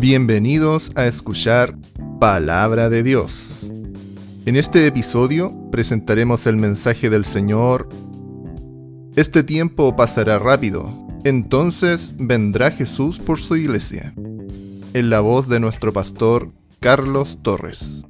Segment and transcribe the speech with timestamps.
[0.00, 1.74] Bienvenidos a escuchar
[2.20, 3.68] Palabra de Dios.
[4.46, 7.88] En este episodio presentaremos el mensaje del Señor.
[9.16, 10.88] Este tiempo pasará rápido,
[11.24, 14.14] entonces vendrá Jesús por su iglesia.
[14.94, 18.04] En la voz de nuestro pastor Carlos Torres.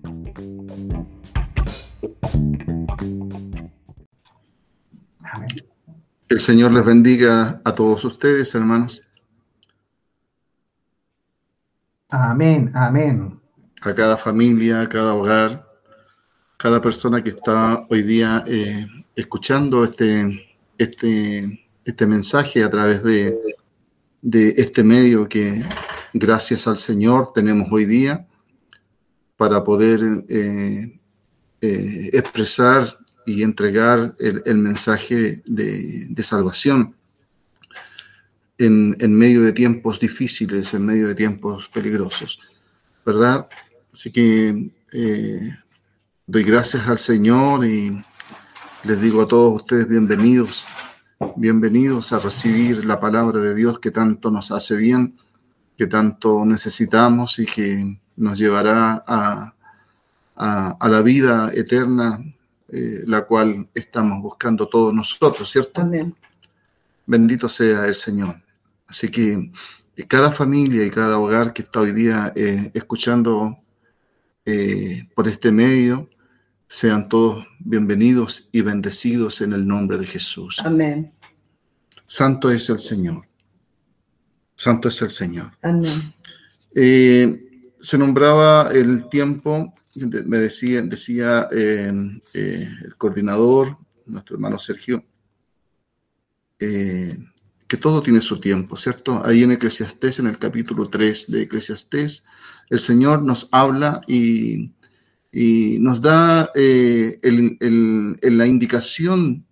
[6.28, 9.07] El Señor les bendiga a todos ustedes, hermanos.
[12.10, 13.38] Amén, amén.
[13.82, 15.68] A cada familia, a cada hogar,
[16.56, 23.38] cada persona que está hoy día eh, escuchando este, este, este mensaje a través de,
[24.22, 25.64] de este medio que
[26.14, 28.26] gracias al Señor tenemos hoy día
[29.36, 30.98] para poder eh,
[31.60, 36.94] eh, expresar y entregar el, mensaje de, salvación
[38.58, 42.40] en, medio de tiempos difíciles, en medio de tiempos peligrosos,
[43.04, 43.48] ¿verdad?
[43.92, 45.56] Así que eh,
[46.26, 48.02] doy gracias al Señor y
[48.84, 50.66] les digo a todos ustedes bienvenidos,
[51.36, 55.16] bienvenidos a recibir la palabra de Dios que tanto nos hace bien,
[55.76, 59.54] que tanto necesitamos y que nos llevará a,
[60.36, 62.20] a la vida eterna
[62.70, 65.80] eh, la cual estamos buscando todos nosotros, ¿cierto?
[65.80, 66.14] Amén.
[67.06, 68.36] Bendito sea el Señor.
[68.88, 69.52] Así que
[69.96, 73.58] eh, cada familia y cada hogar que está hoy día eh, escuchando
[75.14, 76.08] por este medio,
[76.66, 80.58] sean todos bienvenidos y bendecidos en el nombre de Jesús.
[80.64, 81.12] Amén.
[82.06, 83.28] Santo es el Señor.
[84.54, 85.50] Santo es el Señor.
[85.60, 86.14] Amén.
[86.72, 89.74] se nombraba el tiempo
[90.06, 91.92] me decía, decía eh,
[92.34, 95.04] eh, el coordinador, nuestro hermano Sergio,
[96.58, 97.16] eh,
[97.68, 99.22] que todo tiene su tiempo, ¿cierto?
[99.24, 102.24] Ahí en Eclesiastés, en el capítulo 3 de Eclesiastés,
[102.70, 104.72] el Señor nos habla y,
[105.78, 109.44] nos da la indicación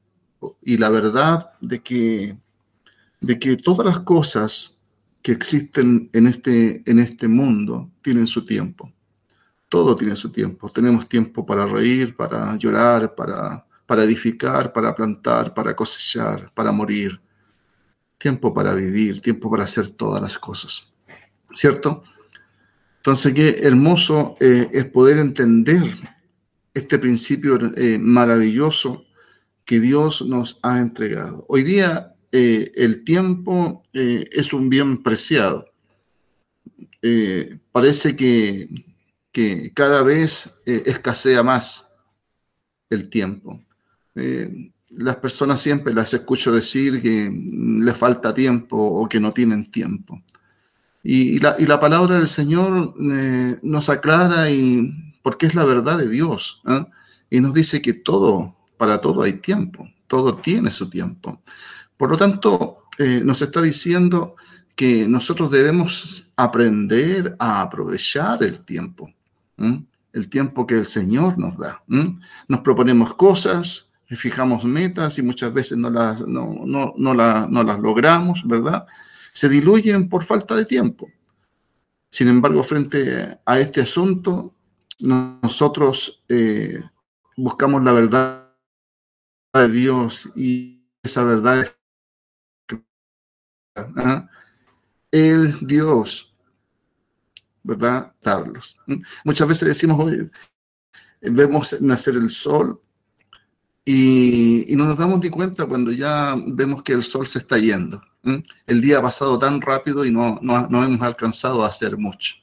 [0.63, 2.39] y la verdad de que,
[3.21, 4.79] de que todas las cosas
[5.23, 8.91] que existen en este, en este mundo tienen su tiempo.
[9.69, 10.71] Todo tiene su tiempo.
[10.71, 17.21] Tenemos tiempo para reír, para llorar, para, para edificar, para plantar, para cosechar, para morir.
[18.19, 20.93] Tiempo para vivir, tiempo para hacer todas las cosas.
[21.55, 22.03] ¿Cierto?
[22.99, 25.83] Entonces, qué hermoso eh, es poder entender
[26.75, 29.05] este principio eh, maravilloso
[29.65, 31.45] que Dios nos ha entregado.
[31.49, 35.67] Hoy día eh, el tiempo es un bien preciado.
[37.73, 38.69] parece que
[39.31, 41.93] que cada vez escasea más
[42.89, 43.63] el tiempo.
[44.91, 50.23] Las personas siempre las escucho decir que les falta tiempo o que no tienen tiempo.
[51.03, 56.63] Y, la, palabra del Señor eh, nos aclara y, porque es la verdad de Dios.
[57.31, 61.43] Y nos dice que todo, para todo hay tiempo, todo tiene su tiempo.
[61.97, 64.35] Por lo tanto, nos está diciendo
[64.75, 69.11] que nosotros debemos aprender a aprovechar el tiempo
[70.17, 71.83] el tiempo que el Señor nos da.
[72.49, 78.87] Nos proponemos cosas, fijamos metas y muchas veces no las, no, no, las logramos, ¿verdad?
[79.33, 81.09] Se diluyen por falta de tiempo.
[82.11, 84.55] Sin embargo, frente a este asunto,
[85.01, 86.81] nosotros eh,
[87.37, 88.49] buscamos la verdad
[89.53, 91.77] de Dios y esa verdad es
[93.75, 94.29] ¿ah?
[95.11, 96.37] el Dios
[97.67, 98.15] ¿verdad?
[98.23, 98.79] Darlos.
[99.25, 100.31] Muchas veces decimos, hoy
[101.21, 102.81] vemos nacer el sol
[103.89, 108.03] y, no nos damos ni cuenta cuando ya vemos que el sol se está yendo.
[108.67, 112.35] El día ha pasado tan rápido y no, no, hemos alcanzado a hacer mucho.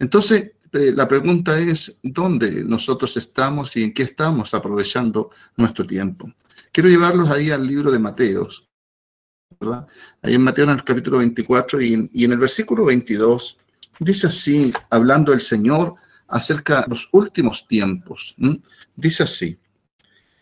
[0.00, 6.32] Entonces, eh, la pregunta es, ¿dónde nosotros estamos y en qué estamos aprovechando nuestro tiempo?
[6.72, 8.68] Quiero llevarlos ahí al libro de Mateos,
[10.22, 13.58] Ahí en Mateo en el capítulo 24 y en, el versículo 22
[13.98, 15.96] dice así, hablando el Señor
[16.30, 18.34] acerca de los últimos tiempos.
[18.96, 19.58] Dice así,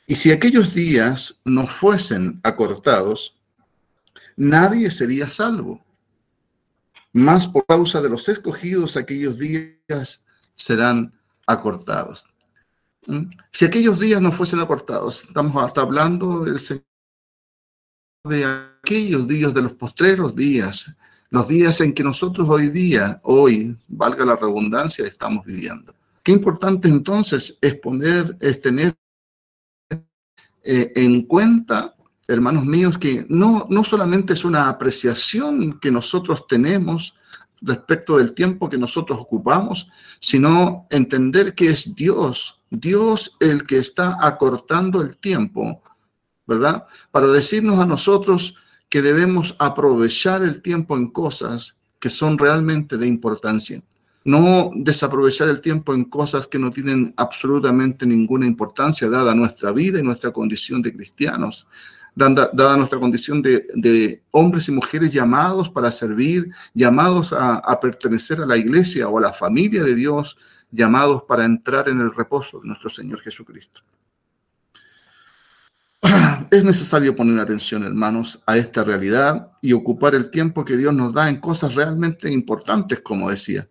[0.06, 3.36] y si aquellos días no fuesen acortados,
[4.36, 5.84] nadie sería salvo.
[7.12, 10.24] Más por causa de los escogidos, aquellos días
[10.54, 11.12] serán
[11.46, 12.24] acortados.
[13.52, 16.84] Si aquellos días no fuesen acortados, estamos hasta hablando del Señor
[18.24, 20.98] de aquellos días, de los postreros días,
[21.30, 25.94] los días en que nosotros hoy día, hoy, valga la redundancia, estamos viviendo.
[26.22, 28.94] Qué importante entonces es poner, es tener
[30.62, 31.94] eh, en cuenta,
[32.26, 37.14] hermanos míos, que no, no solamente es una apreciación que nosotros tenemos
[37.60, 39.88] respecto del tiempo que nosotros ocupamos,
[40.20, 45.82] sino entender que es Dios, Dios el que está acortando el tiempo,
[46.46, 46.86] ¿verdad?
[47.10, 48.56] Para decirnos a nosotros
[48.88, 53.82] que debemos aprovechar el tiempo en cosas que son realmente de importancia.
[54.24, 59.98] No desaprovechar el tiempo en cosas que no tienen absolutamente ninguna importancia dada nuestra vida
[59.98, 61.66] y nuestra condición de cristianos
[62.18, 68.56] dada, nuestra condición de, hombres y mujeres llamados para servir, llamados a, pertenecer a la
[68.56, 70.36] iglesia o a la familia de Dios,
[70.70, 73.80] llamados para entrar en el reposo de nuestro Señor Jesucristo.
[76.50, 81.12] Es necesario poner atención, hermanos, a esta realidad y ocupar el tiempo que Dios nos
[81.12, 83.68] da en cosas realmente importantes, como decía,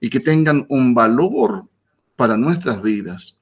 [0.00, 1.64] y que tengan un valor
[2.16, 3.40] para nuestras vidas.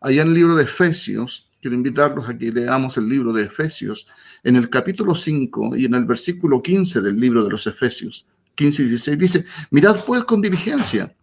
[0.00, 4.06] Allá en el libro de Efesios, quiero invitarlos a que leamos el libro de Efesios
[4.42, 8.82] en el capítulo 5 y en el versículo 15 del libro de los Efesios, 15
[8.82, 11.14] y 16, dice, mirad pues con diligencia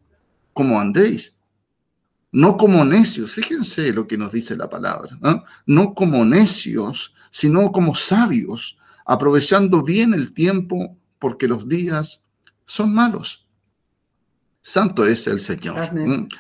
[0.53, 1.38] cómo andéis,
[2.31, 5.17] no como necios, fíjense lo que nos dice la palabra,
[5.65, 12.25] no como necios, sino como sabios, aprovechando bien el tiempo porque los días
[12.65, 13.48] son malos.
[14.69, 15.91] Santo es el Señor.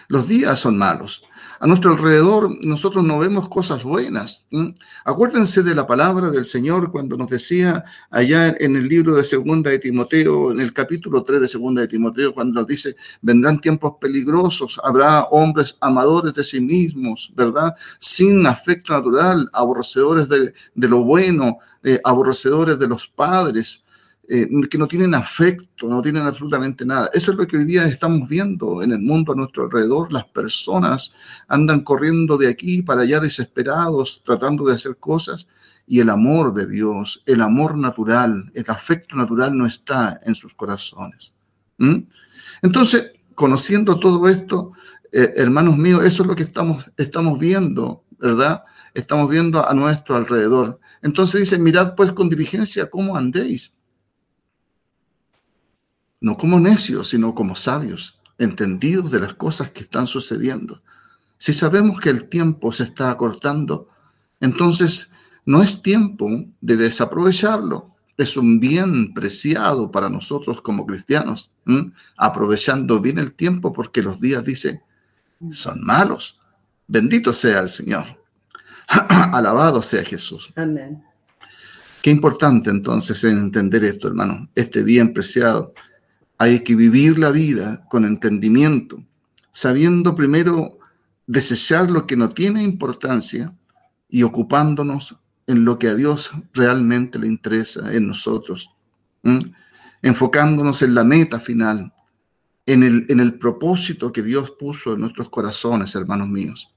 [0.07, 1.23] Los días son malos
[1.59, 4.47] a nuestro alrededor nosotros no vemos cosas buenas.
[5.03, 9.69] Acuérdense de la palabra del Señor cuando nos decía allá en el libro de Segunda
[9.69, 13.95] de Timoteo, en el capítulo 3 de Segunda de Timoteo, cuando nos dice, vendrán tiempos
[13.99, 17.75] peligrosos, habrá hombres amadores de sí mismos, ¿verdad?
[17.99, 23.85] Sin afecto natural, aborrecedores de, lo bueno, eh, aborrecedores de los padres
[24.31, 27.09] eh, que no tienen afecto, no tienen absolutamente nada.
[27.13, 30.13] Eso es lo que hoy día estamos viendo en el mundo a nuestro alrededor.
[30.13, 31.15] Las personas
[31.47, 35.47] andan corriendo de aquí para allá desesperados, tratando de hacer cosas,
[35.87, 40.53] y el amor de Dios, el amor natural, el afecto natural no está en sus
[40.53, 41.35] corazones.
[42.61, 44.73] Entonces, conociendo todo esto,
[45.11, 48.63] eh, hermanos míos, eso es lo que estamos, estamos viendo, ¿verdad?
[48.93, 50.79] Estamos viendo a nuestro alrededor.
[51.01, 53.78] Entonces dice, mirad pues con diligencia cómo andéis
[56.21, 60.81] no como necios, sino como sabios, entendidos de las cosas que están sucediendo.
[61.37, 63.87] Si sabemos que el tiempo se está acortando,
[64.39, 65.11] entonces
[65.45, 66.29] no es tiempo
[66.61, 67.95] de desaprovecharlo.
[68.17, 71.51] Es un bien preciado para nosotros como cristianos,
[72.17, 74.81] aprovechando bien el tiempo porque los días, dice,
[75.51, 76.39] son malos.
[76.87, 78.05] Bendito sea el Señor.
[78.87, 80.51] Alabado sea Jesús.
[80.55, 81.03] Amén.
[82.01, 85.73] Qué importante entonces entender esto, hermano, este bien preciado
[86.39, 89.03] hay que vivir la vida con entendimiento,
[89.51, 90.79] sabiendo primero
[91.27, 93.53] desechar lo que no tiene importancia
[94.07, 98.71] y ocupándonos en lo que a Dios realmente le interesa en nosotros,
[100.01, 101.93] enfocándonos en la meta final,
[102.65, 106.73] en el, en el propósito que Dios puso en nuestros corazones, hermanos míos.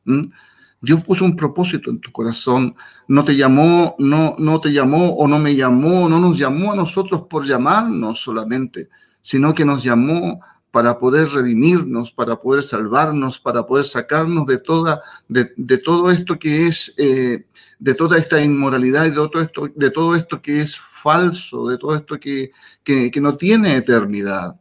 [0.80, 2.74] Dios puso un propósito en tu corazón.
[3.06, 6.76] No te llamó, no, no te llamó o no me llamó, no nos llamó a
[6.76, 8.88] nosotros por llamarnos solamente,
[9.22, 10.40] sino que nos llamó
[10.70, 16.66] para poder redimirnos, para poder salvarnos, para poder sacarnos de, toda, de, todo esto que
[16.66, 17.46] es, eh,
[17.78, 21.78] de toda esta inmoralidad y de todo, esto, de todo esto que es falso, de
[21.78, 22.52] todo esto que,
[22.82, 24.58] que, que no tiene eternidad.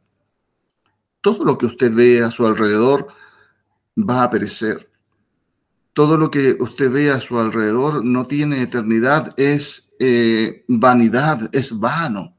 [1.21, 3.07] Todo lo que usted ve a su alrededor
[3.97, 4.89] va a perecer.
[5.93, 11.77] Todo lo que usted ve a su alrededor no tiene eternidad, es eh, vanidad, es
[11.77, 12.35] vano.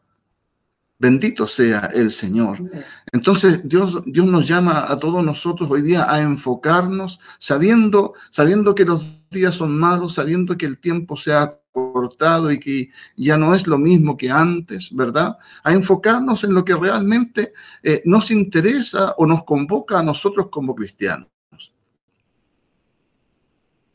[1.03, 2.63] Bendito sea el Señor.
[3.11, 8.85] Entonces Dios, Dios nos llama a todos nosotros hoy día a enfocarnos, sabiendo, sabiendo que
[8.85, 13.53] los días son malos, sabiendo que el tiempo se ha cortado y que ya no
[13.53, 15.39] es lo mismo que antes, ¿verdad?
[15.65, 20.73] A enfocarnos en lo que realmente eh, nos interesa o nos convoca a nosotros como
[20.73, 21.27] cristianos.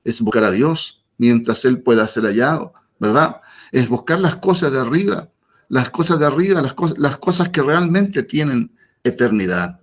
[0.04, 3.40] Es buscar a Dios mientras Él pueda ser hallado, ¿verdad?
[3.72, 5.30] Es buscar las cosas de arriba
[5.70, 8.72] las cosas de arriba, las, cosas, las cosas que realmente tienen
[9.04, 9.80] eternidad.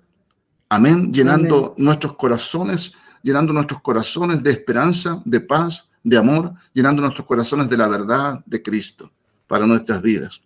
[0.68, 7.26] Amén, llenando nuestros corazones, llenando nuestros corazones de esperanza, de paz, de amor, llenando nuestros
[7.26, 9.10] corazones de la verdad de Cristo
[9.46, 10.40] para nuestras vidas.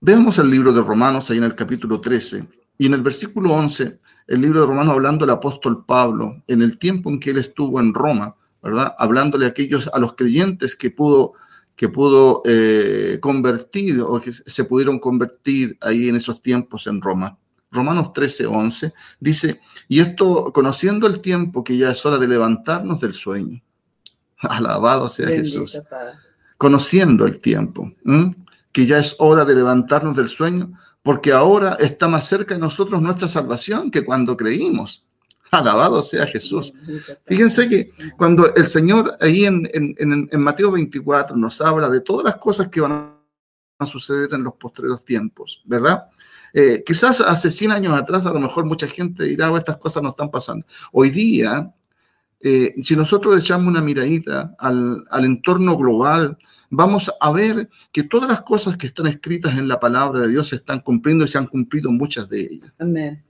[0.00, 2.46] Veamos el libro de Romanos ahí en el capítulo 13
[2.78, 6.78] y en el versículo 11, el libro de Romanos hablando del apóstol Pablo en el
[6.78, 8.94] tiempo en que él estuvo en Roma, ¿verdad?
[8.98, 11.32] Hablándole a aquellos, a los creyentes que pudo
[11.76, 17.38] que pudo eh, convertir o que se pudieron convertir ahí en esos tiempos en Roma.
[17.70, 23.00] Romanos 13, 11 dice, y esto conociendo el tiempo que ya es hora de levantarnos
[23.00, 23.62] del sueño.
[24.38, 25.80] Alabado sea Jesús.
[26.56, 27.92] Conociendo el tiempo
[28.72, 33.00] que ya es hora de levantarnos del sueño, porque ahora está más cerca de nosotros
[33.02, 35.05] nuestra salvación que cuando creímos.
[35.50, 36.72] Alabado sea Jesús.
[37.24, 42.24] Fíjense que cuando el Señor ahí en, en, en, Mateo 24 nos habla de todas
[42.24, 43.14] las cosas que van
[43.78, 46.08] a suceder en los postreros tiempos, ¿verdad?
[46.52, 50.02] Eh, quizás hace 100 años atrás a lo mejor mucha gente dirá, oh, estas cosas
[50.02, 50.64] no están pasando.
[50.92, 51.72] Hoy día,
[52.40, 56.38] eh, si nosotros echamos una miradita al, al entorno global,
[56.70, 60.48] vamos a ver que todas las cosas que están escritas en la palabra de Dios
[60.48, 62.72] se están cumpliendo y se han cumplido muchas de ellas.
[62.78, 63.22] Amén.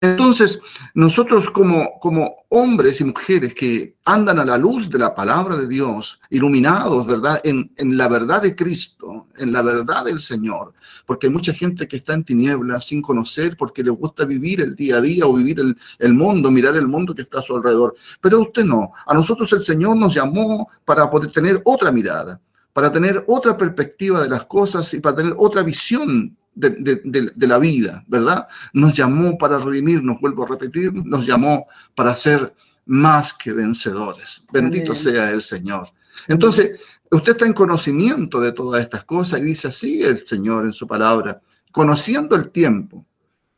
[0.00, 0.60] Entonces,
[0.94, 5.66] nosotros como, como hombres y mujeres que andan a la luz de la palabra de
[5.66, 7.40] Dios, iluminados, ¿verdad?
[7.42, 10.72] En, en, la verdad de Cristo, en la verdad del Señor,
[11.04, 14.76] porque hay mucha gente que está en tinieblas sin conocer, porque le gusta vivir el
[14.76, 17.56] día a día o vivir el, el mundo, mirar el mundo que está a su
[17.56, 17.96] alrededor.
[18.20, 18.92] Pero usted no.
[19.04, 22.40] A nosotros el Señor nos llamó para poder tener otra mirada,
[22.78, 28.04] para tener otra perspectiva de las cosas y para tener otra visión de, la vida,
[28.06, 28.46] ¿verdad?
[28.72, 31.66] Nos llamó para redimirnos, vuelvo a repetir, nos llamó
[31.96, 32.54] para ser
[32.86, 34.44] más que vencedores.
[34.52, 35.88] Bendito sea el Señor.
[36.28, 36.78] Entonces,
[37.10, 40.86] usted está en conocimiento de todas estas cosas y dice así el Señor en su
[40.86, 41.42] palabra,
[41.72, 43.04] conociendo el tiempo,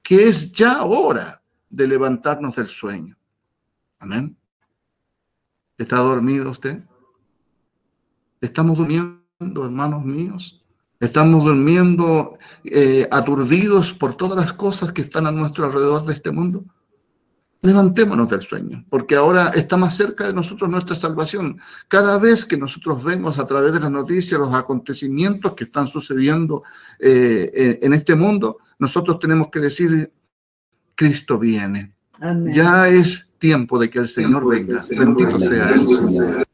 [0.02, 3.18] que es ya hora de levantarnos del sueño.
[3.98, 4.34] Amén.
[5.76, 6.84] ¿Está dormido usted?
[8.40, 10.64] ¿Estamos durmiendo, hermanos míos?
[10.98, 16.30] Estamos durmiendo eh, aturdidos por todas las cosas que están a nuestro alrededor de este
[16.30, 16.64] mundo.
[17.62, 21.58] Levantémonos del sueño, porque ahora está más cerca de nosotros nuestra salvación.
[21.88, 26.62] Cada vez que nosotros vemos a través de las noticias los acontecimientos que están sucediendo
[26.98, 30.10] eh, en, este mundo, nosotros tenemos que decir,
[30.94, 31.94] Cristo viene.
[32.46, 34.80] Ya es tiempo de que el Señor venga.
[34.98, 36.44] Bendito sea Él.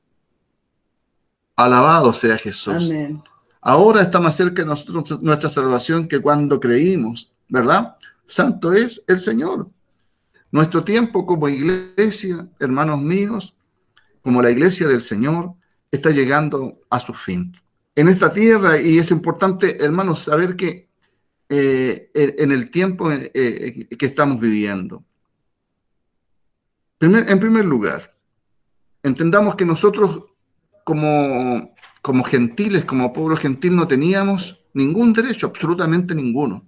[1.57, 2.91] Alabado sea Jesús.
[2.91, 3.23] Amén.
[3.63, 7.97] Ahora está más cerca de nosotros nuestra salvación que cuando creímos, ¿verdad?
[8.25, 9.69] Santo es el Señor.
[10.53, 13.57] Nuestro tiempo como iglesia, hermanos míos,
[14.23, 15.55] como la iglesia del Señor,
[15.91, 17.53] está llegando a su fin.
[17.95, 20.89] En esta tierra, y es importante, hermanos, saber que
[21.49, 25.03] eh, en el tiempo eh, que estamos viviendo,
[27.01, 28.17] en primer lugar,
[29.03, 30.25] entendamos que nosotros
[30.87, 31.75] como
[32.07, 36.65] como gentiles, como pueblo gentil, no teníamos ningún derecho, absolutamente ninguno.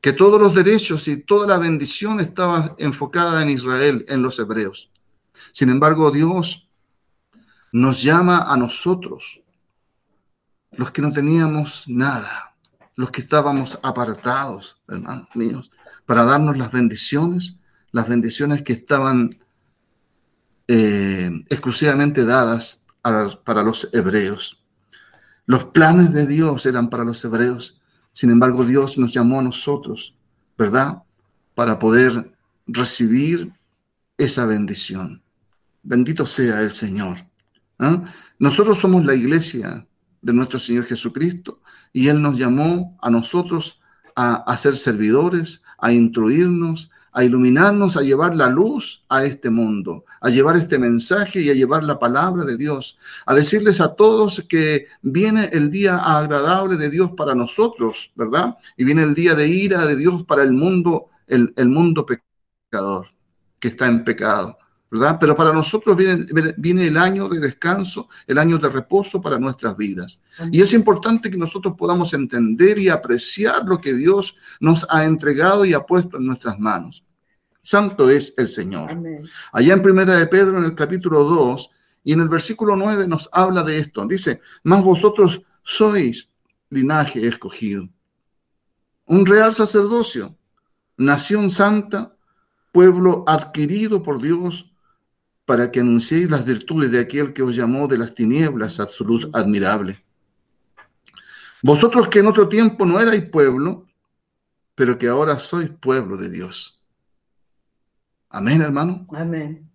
[0.00, 4.90] Que todos los derechos y toda la bendición estaba enfocada en Israel, en los hebreos.
[5.52, 6.68] Sin embargo, Dios
[7.70, 9.40] nos llama a nosotros,
[10.72, 12.56] los que no teníamos nada,
[12.96, 15.70] los que estábamos apartados, hermanos míos,
[16.06, 17.60] para darnos las bendiciones,
[17.92, 19.38] las bendiciones que estaban
[20.66, 24.64] eh, exclusivamente dadas para los hebreos.
[25.46, 27.80] Los planes de Dios eran para los hebreos.
[28.12, 30.16] Sin embargo, Dios nos llamó a nosotros,
[30.56, 31.02] ¿verdad?
[31.54, 32.34] Para poder
[32.66, 33.52] recibir
[34.16, 35.22] esa bendición.
[35.82, 37.26] Bendito sea el Señor.
[37.78, 38.04] ¿ah?
[38.38, 39.86] Nosotros somos la iglesia
[40.22, 41.60] de nuestro Señor Jesucristo
[41.92, 43.80] y Él nos llamó a nosotros
[44.16, 50.04] a, a ser servidores, a instruirnos, a iluminarnos, a llevar la luz a este mundo,
[50.20, 54.44] a llevar este mensaje y a llevar la palabra de Dios, a decirles a todos
[54.48, 58.56] que viene el día agradable de Dios para nosotros, ¿verdad?
[58.76, 63.06] Y viene el día de ira de Dios para el mundo, el, mundo pecador,
[63.60, 64.58] que está en pecado.
[64.94, 65.18] ¿Verdad?
[65.18, 66.24] Pero para nosotros viene,
[66.56, 70.22] viene, el año de descanso, el año de reposo para nuestras vidas.
[70.52, 75.64] Y es importante que nosotros podamos entender y apreciar lo que Dios nos ha entregado
[75.64, 77.04] y ha puesto en nuestras manos.
[77.60, 78.96] Santo es el Señor.
[79.52, 81.70] Allá en Primera de Pedro, en el capítulo 2,
[82.04, 84.06] y en el versículo 9 nos habla de esto.
[84.06, 86.28] Dice, más vosotros sois
[86.70, 87.88] linaje escogido,
[89.06, 90.36] un real sacerdocio,
[90.96, 92.14] nación santa,
[92.70, 94.70] pueblo adquirido por Dios
[95.44, 99.04] para que anunciéis las virtudes de aquel que os llamó de las tinieblas a su
[99.04, 100.04] luz admirable.
[101.62, 103.86] Vosotros que en otro tiempo no erais pueblo,
[104.74, 106.82] pero que ahora sois pueblo de Dios.
[108.28, 109.06] Amén, hermano.
[109.12, 109.70] Amén.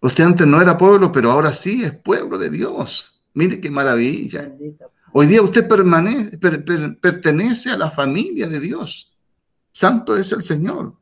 [0.00, 3.20] Usted antes no era pueblo, pero ahora sí es pueblo de Dios.
[3.34, 4.54] Mire qué maravilla.
[5.12, 5.68] Hoy día usted
[7.00, 9.12] pertenece a la familia de Dios.
[9.72, 10.94] Santo es el Señor.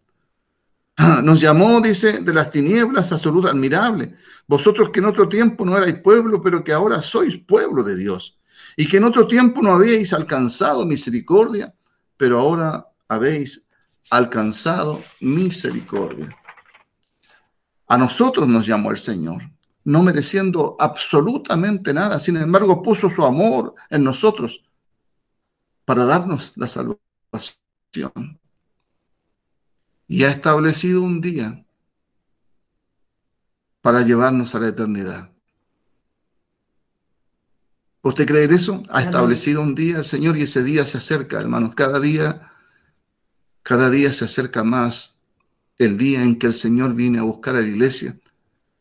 [1.23, 4.15] Nos llamó, dice, de las tinieblas a su luz admirable.
[4.47, 8.39] Vosotros que en otro tiempo no erais pueblo, pero que ahora sois pueblo de Dios.
[8.77, 11.73] Y que en otro tiempo no habéis alcanzado misericordia,
[12.17, 13.65] pero ahora habéis
[14.11, 16.35] alcanzado misericordia.
[17.87, 19.43] A nosotros nos llamó el Señor.
[19.85, 22.21] no mereciendo absolutamente nada.
[22.21, 24.63] Sin embargo, puso su amor en nosotros
[25.87, 28.39] para darnos la salvación.
[30.09, 31.65] Y ha establecido un día
[33.81, 35.31] para llevarnos a la eternidad.
[38.03, 38.83] ¿Usted cree en eso?
[38.89, 41.75] Ha establecido un día el Señor y ese día se acerca, hermanos.
[41.75, 42.53] Cada día,
[43.63, 45.19] cada día se acerca más
[45.77, 48.17] el día en que el Señor viene a buscar a la iglesia,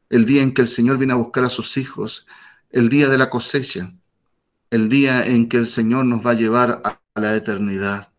[0.09, 2.25] el día en que el Señor viene a buscar a sus hijos,
[2.71, 3.93] el día de la cosecha,
[4.69, 8.11] el día en que el Señor nos va a llevar a la eternidad.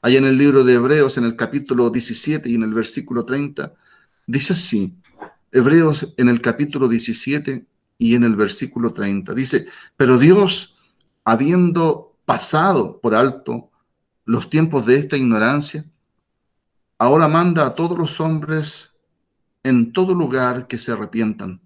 [0.00, 3.74] Hay en el libro de Hebreos, en el capítulo 17 y en el versículo 30,
[4.26, 4.94] dice así,
[5.50, 7.66] Hebreos en el capítulo 17
[7.98, 9.34] y en el versículo 30.
[9.34, 10.76] Dice, pero Dios,
[11.24, 13.70] habiendo pasado por alto
[14.24, 15.84] los tiempos de esta ignorancia,
[16.98, 18.94] ahora manda a todos los hombres
[19.64, 21.60] en todo lugar que se arrepientan,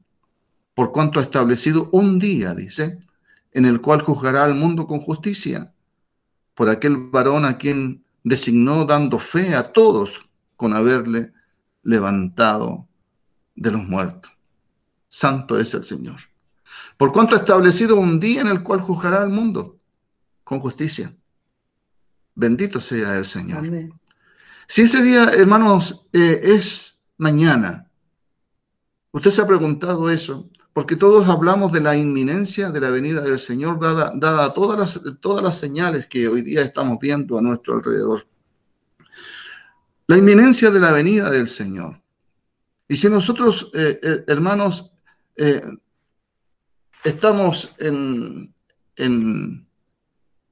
[0.74, 2.98] por cuanto ha establecido un día, dice,
[3.52, 5.74] en el cual juzgará al mundo con justicia,
[6.54, 10.20] por aquel varón a quien designó dando fe a todos
[10.56, 11.32] con haberle
[11.82, 12.86] levantado
[13.54, 14.32] de los muertos.
[15.08, 16.20] Santo es el Señor.
[16.96, 19.78] Por cuanto ha establecido un día en el cual juzgará al mundo
[20.44, 21.14] con justicia.
[22.34, 23.62] Bendito sea el Señor.
[24.66, 27.90] Si ese día, hermanos, eh, es mañana,
[29.10, 33.38] usted se ha preguntado eso, porque todos hablamos de la inminencia de la venida del
[33.38, 38.26] Señor, dada, todas, las, todas las señales que hoy día estamos viendo a nuestro alrededor.
[40.06, 42.00] La inminencia de la venida del Señor.
[42.88, 44.90] Y si nosotros, eh, eh, hermanos,
[45.36, 45.62] eh,
[47.04, 48.54] estamos en,
[48.96, 49.66] en,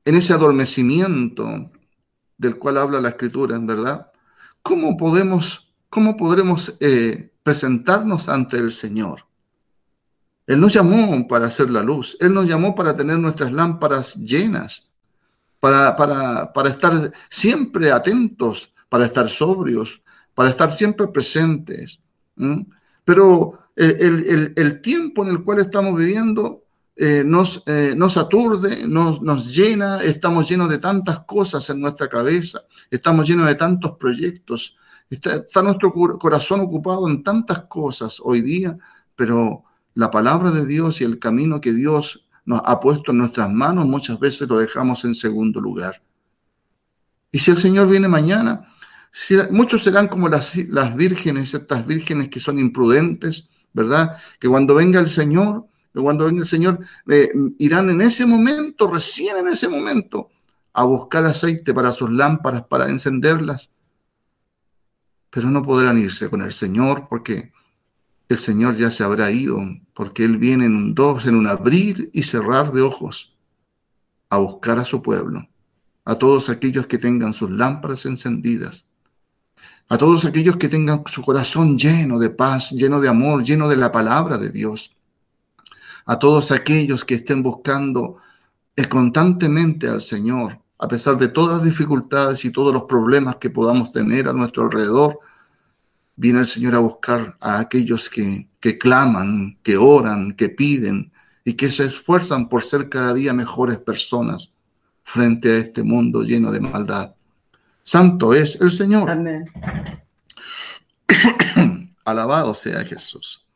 [0.05, 1.71] ese adormecimiento
[2.37, 4.11] del cual habla la Escritura, en verdad,
[4.62, 6.77] ¿cómo podemos, cómo podremos
[7.43, 9.30] presentarnos ante el Señor?
[10.50, 14.90] Él nos llamó para hacer la luz, Él nos llamó para tener nuestras lámparas llenas,
[15.61, 20.03] para, para, para estar siempre atentos, para estar sobrios,
[20.35, 22.01] para estar siempre presentes.
[23.05, 26.64] Pero eh, el, tiempo en el cual estamos viviendo
[26.96, 32.09] eh, nos, eh, nos aturde, nos, nos llena, estamos llenos de tantas cosas en nuestra
[32.09, 34.77] cabeza, estamos llenos de tantos proyectos,
[35.09, 38.77] está, está nuestro corazón ocupado en tantas cosas hoy día,
[39.14, 39.62] pero
[39.94, 43.87] la palabra de Dios y el camino que Dios nos ha puesto en nuestras manos
[43.87, 46.03] muchas veces lo dejamos en segundo lugar.
[47.33, 48.74] Y si el Señor viene mañana,
[49.50, 50.55] muchos serán como las,
[50.96, 54.16] vírgenes, estas vírgenes que son imprudentes, ¿verdad?
[54.40, 59.37] Que cuando venga el Señor, cuando venga el Señor, eh, irán en ese momento, recién
[59.37, 60.31] en ese momento,
[60.72, 63.70] a buscar aceite para sus lámparas, para encenderlas.
[65.31, 67.53] Pero no podrán irse con el Señor porque
[68.35, 69.59] el Señor ya se habrá ido,
[69.95, 73.37] porque Él viene en un dos, en un abrir y cerrar de ojos,
[74.29, 75.49] a buscar a su pueblo,
[76.05, 78.87] a todos aquellos que tengan sus lámparas encendidas
[79.90, 83.77] a todos aquellos que tengan su corazón lleno de paz, lleno de amor, lleno de
[83.77, 84.97] la palabra de Dios,
[86.07, 88.16] a todos aquellos que estén buscando
[88.77, 93.51] eh, constantemente al Señor, a pesar de todas las dificultades y todos los problemas que
[93.51, 95.19] podamos tener a nuestro alrededor,
[96.20, 101.11] viene el Señor a buscar a aquellos que, que claman, que oran, que piden
[101.44, 104.52] y que se esfuerzan por ser cada día mejores personas
[105.02, 107.14] frente a este mundo lleno de maldad.
[107.83, 109.11] Santo es el Señor.
[109.11, 109.50] Amén.
[112.04, 113.48] Alabado sea Jesús.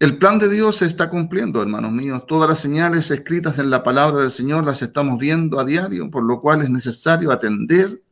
[0.00, 2.24] El plan de Dios se está cumpliendo, hermanos míos.
[2.26, 6.24] Todas las señales escritas en la palabra del Señor las estamos viendo a diario, por
[6.24, 8.02] lo cual es necesario atender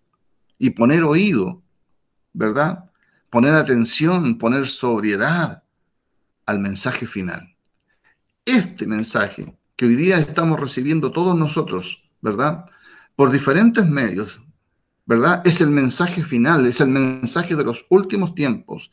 [0.61, 1.61] y poner oído,
[2.33, 2.92] ¿verdad?
[3.33, 5.63] Poner atención, poner sobriedad
[6.45, 7.57] al mensaje final.
[8.45, 12.67] Este mensaje que hoy día estamos recibiendo todos nosotros, ¿verdad?
[13.17, 14.43] Por diferentes medios,
[15.07, 15.41] ¿verdad?
[15.47, 18.91] Es el mensaje final, es el mensaje de los últimos tiempos,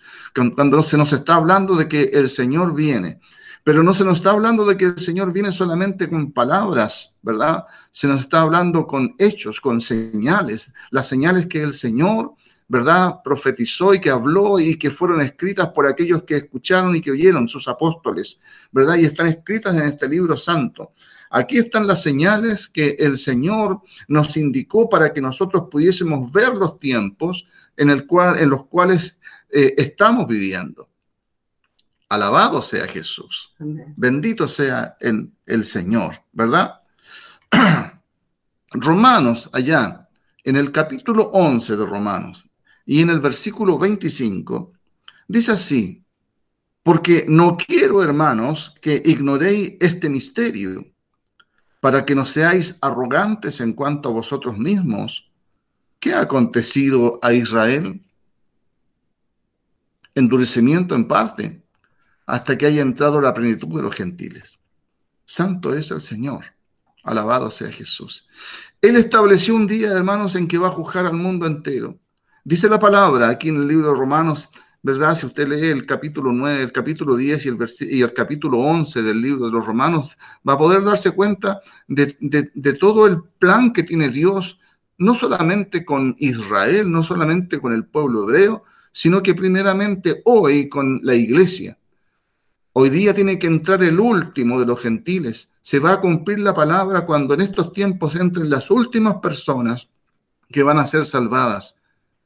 [0.56, 3.20] cuando se nos está hablando de que el Señor viene.
[3.66, 7.66] Pero no se nos está hablando de que el Señor viene solamente con palabras, ¿verdad?
[7.92, 12.36] Se nos está hablando con hechos, con señales, las señales que el Señor,
[12.70, 13.16] ¿verdad?
[13.24, 17.50] Profetizó y que habló y que fueron escritas por aquellos que escucharon y que oyeron
[17.50, 18.40] sus apóstoles,
[18.72, 18.96] ¿verdad?
[18.96, 20.94] Y están escritas en este libro santo.
[21.32, 26.80] Aquí están las señales que el Señor nos indicó para que nosotros pudiésemos ver los
[26.80, 27.44] tiempos
[27.76, 29.18] en, el cual, en los cuales
[29.52, 30.88] eh, estamos viviendo.
[32.08, 33.56] Alabado sea Jesús.
[33.58, 36.82] Bendito sea el, el Señor, ¿verdad?
[38.72, 40.08] Romanos, allá,
[40.44, 42.49] en el capítulo 11 de Romanos
[42.90, 44.74] y en el versículo 25,
[45.28, 46.04] dice así,
[46.82, 50.84] Porque no quiero, hermanos, que ignoréis este misterio,
[51.82, 55.30] para que no seáis arrogantes en cuanto a vosotros mismos.
[56.00, 58.04] ¿Qué ha acontecido a Israel?
[60.16, 61.62] Endurecimiento en parte,
[62.26, 64.58] hasta que haya entrado la plenitud de los gentiles.
[65.26, 66.56] Santo es el Señor.
[67.04, 68.28] Alabado sea Jesús.
[68.82, 72.00] Él estableció un día, hermanos, en que va a juzgar al mundo entero.
[72.44, 74.50] Dice la palabra aquí en el libro de Romanos,
[74.82, 75.16] ¿verdad?
[75.16, 77.58] Si usted lee el capítulo 9, el capítulo 10 y el,
[77.92, 82.16] y el capítulo 11 del libro de los Romanos, va a poder darse cuenta de,
[82.20, 84.60] de todo el plan que tiene Dios,
[84.98, 91.02] no solamente con Israel, no solamente con el pueblo hebreo, sino que primeramente hoy con
[91.04, 91.78] la iglesia.
[92.74, 95.54] Hoy día tiene que entrar el último de los gentiles.
[95.62, 99.90] Se va a cumplir la palabra cuando en estos tiempos entren las últimas personas
[100.50, 101.79] que van a ser salvadas,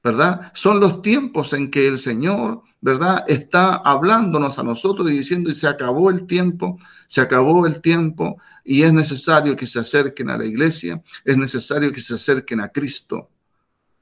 [0.03, 0.51] ¿verdad?
[0.53, 3.23] Son los tiempos en que el Señor, ¿verdad?
[3.27, 8.37] Está hablándonos a nosotros y diciendo, y se acabó el tiempo, se acabó el tiempo,
[8.65, 12.67] y es necesario que se acerquen a la iglesia, es necesario que se acerquen a
[12.67, 13.29] Cristo.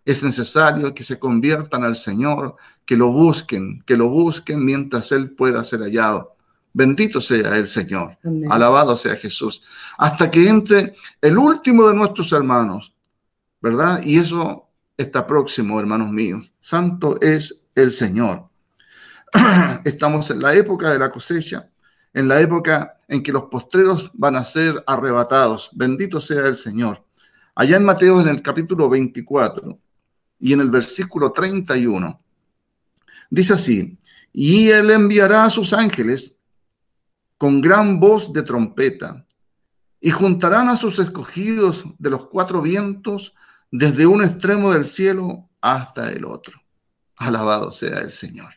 [0.03, 5.29] Es necesario que se conviertan al Señor, que lo busquen, que lo busquen mientras Él
[5.29, 6.35] pueda ser hallado.
[6.73, 8.17] Bendito sea el Señor.
[8.49, 9.61] Alabado sea Jesús.
[9.99, 12.95] Hasta que entre el último de nuestros hermanos,
[13.61, 14.01] ¿verdad?
[14.03, 14.70] Y eso
[15.01, 16.51] está próximo, hermanos míos.
[16.59, 18.49] Santo es el Señor.
[19.85, 21.69] Estamos en la época de la cosecha,
[22.13, 25.69] en la época en que los postreros van a ser arrebatados.
[25.73, 27.03] Bendito sea el Señor.
[27.55, 29.77] Allá en Mateo, en el capítulo 24,
[30.39, 32.19] y en el versículo 31.
[33.29, 33.97] Dice así,
[34.33, 36.39] y él enviará a sus ángeles
[37.37, 39.25] con gran voz de trompeta,
[39.99, 43.33] y juntarán a sus escogidos de los cuatro vientos
[43.71, 46.61] desde un extremo del cielo hasta el otro.
[47.15, 48.53] Alabado sea el Señor.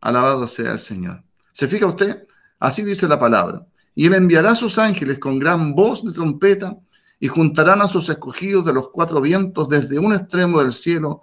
[0.00, 1.22] Alabado sea el Señor.
[1.52, 2.26] ¿Se fija usted?
[2.58, 3.66] Así dice la palabra.
[3.94, 6.76] Y él enviará a sus ángeles con gran voz de trompeta
[7.18, 11.22] y juntarán a sus escogidos de los cuatro vientos desde un extremo del cielo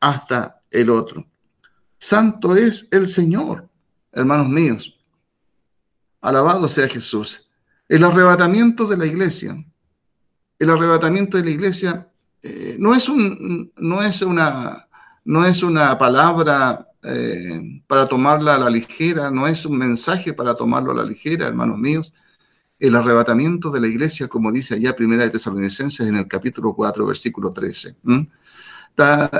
[0.00, 1.26] hasta el otro.
[1.98, 3.68] Santo es el Señor,
[4.12, 4.98] hermanos míos.
[6.20, 7.50] Alabado sea Jesús.
[7.88, 9.62] El arrebatamiento de la iglesia,
[10.58, 12.08] el arrebatamiento de la iglesia
[12.42, 14.86] eh, no, es un, no, es una,
[15.24, 20.54] no es una palabra eh, para tomarla a la ligera, no es un mensaje para
[20.54, 22.12] tomarlo a la ligera, hermanos míos
[22.78, 27.06] el arrebatamiento de la iglesia, como dice allá Primera de Tesalonicenses en el capítulo 4,
[27.06, 27.96] versículo 13.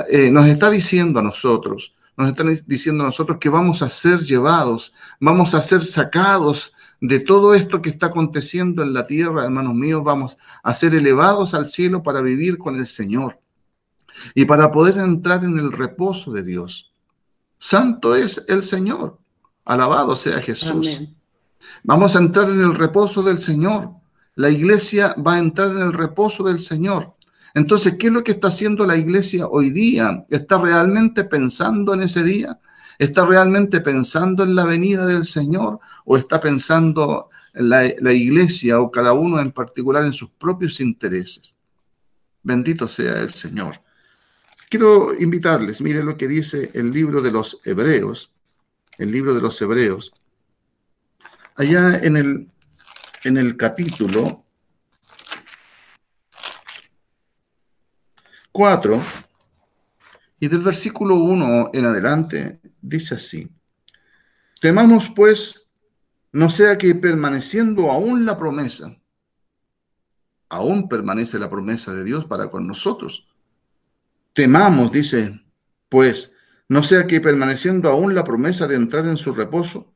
[0.09, 4.19] Eh, nos está diciendo a nosotros, nos están diciendo a nosotros que vamos a ser
[4.19, 9.75] llevados, vamos a ser sacados de todo esto que está aconteciendo en la tierra, hermanos
[9.75, 13.39] míos, vamos a ser elevados al cielo para vivir con el Señor
[14.33, 16.93] y para poder entrar en el reposo de Dios.
[17.57, 19.19] Santo es el Señor.
[19.65, 20.87] Alabado sea Jesús.
[20.87, 21.15] Amén.
[21.83, 23.89] Vamos a entrar en el reposo del Señor.
[24.35, 27.15] La iglesia va a entrar en el reposo del Señor.
[27.53, 30.25] Entonces, ¿qué es lo que está haciendo la iglesia hoy día?
[30.29, 32.59] ¿Está realmente pensando en ese día?
[32.97, 35.79] ¿Está realmente pensando en la venida del Señor?
[36.05, 40.79] ¿O está pensando en la, la iglesia o cada uno en particular en sus propios
[40.79, 41.57] intereses?
[42.43, 43.81] Bendito sea el Señor.
[44.69, 48.31] Quiero invitarles, mire lo que dice el libro de los Hebreos,
[48.97, 50.11] el libro de los Hebreos,
[51.55, 52.49] allá en el,
[53.23, 54.43] en el capítulo
[58.51, 59.01] 4
[60.39, 63.49] y del versículo 1 en adelante dice así,
[64.59, 65.65] temamos pues
[66.31, 68.97] no sea que permaneciendo aún la promesa,
[70.49, 73.25] aún permanece la promesa de Dios para con nosotros.
[74.33, 75.41] Temamos, dice,
[75.87, 76.33] pues,
[76.67, 79.93] no sea que permaneciendo aún la promesa de entrar en su reposo,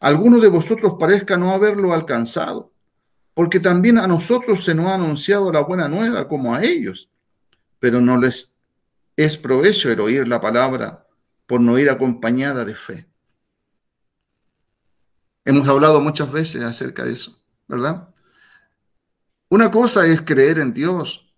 [0.00, 2.72] alguno de vosotros parezca no haberlo alcanzado,
[3.34, 7.10] porque también a nosotros se nos ha anunciado la buena nueva como a ellos,
[7.78, 8.53] pero no les
[9.16, 11.06] es provecho el oír la palabra
[11.46, 13.08] por no ir acompañada de fe.
[15.44, 18.08] Hemos hablado muchas veces acerca de eso, ¿verdad?
[19.48, 21.32] Una cosa es creer en Dios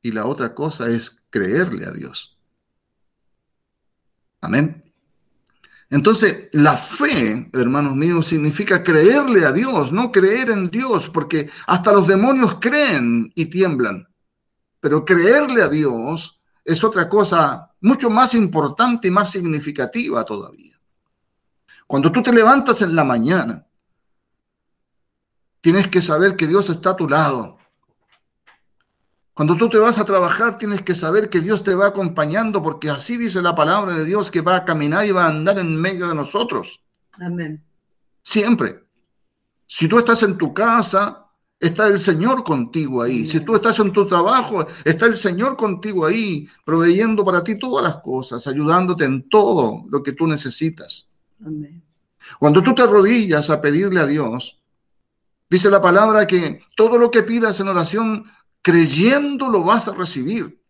[0.00, 2.38] y la otra cosa es creerle a Dios.
[4.40, 4.84] Amén.
[5.90, 11.92] Entonces, la fe, hermanos míos, significa creerle a Dios, no creer en Dios, porque hasta
[11.92, 14.08] los demonios creen y tiemblan.
[14.78, 20.78] Pero creerle a Dios es otra cosa mucho más importante y más significativa todavía.
[21.86, 23.66] Cuando tú te levantas en la mañana,
[25.60, 27.58] tienes que saber que Dios está a tu lado.
[29.34, 32.90] Cuando tú te vas a trabajar, tienes que saber que Dios te va acompañando, porque
[32.90, 35.80] así dice la palabra de Dios, que va a caminar y va a andar en
[35.80, 36.82] medio de nosotros.
[37.18, 37.64] Amén.
[38.22, 38.84] Siempre.
[39.66, 41.29] Si tú estás en tu casa,
[41.60, 43.26] está el Señor contigo ahí.
[43.26, 47.84] Si tú estás en tu trabajo, está el Señor contigo ahí, proveyendo para ti todas
[47.84, 51.10] las cosas, ayudándote en todo lo que tú necesitas.
[51.44, 51.82] Amén.
[52.38, 54.60] Cuando tú te arrodillas a pedirle a Dios,
[55.48, 58.24] dice la palabra que todo lo que pidas en oración,
[58.62, 60.62] creyendo lo vas a recibir.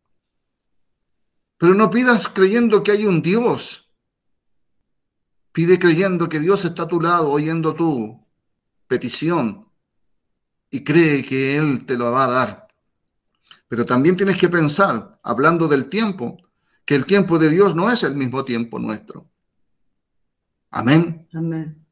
[1.57, 3.91] Pero no pidas creyendo que hay un Dios.
[5.53, 8.25] Pide creyendo que Dios está a tu lado, oyendo tu
[8.87, 9.70] petición,
[10.71, 12.69] y cree que Él te lo va a dar.
[13.69, 16.37] Pero también tienes que pensar, hablando del tiempo,
[16.85, 19.29] que el tiempo de Dios no es el mismo tiempo nuestro.
[20.71, 21.29] Amén.
[21.35, 21.85] Amén.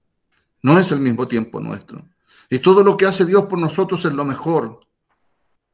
[0.63, 2.05] No es el mismo tiempo nuestro.
[2.51, 4.81] Y todo lo que hace Dios por nosotros es lo mejor.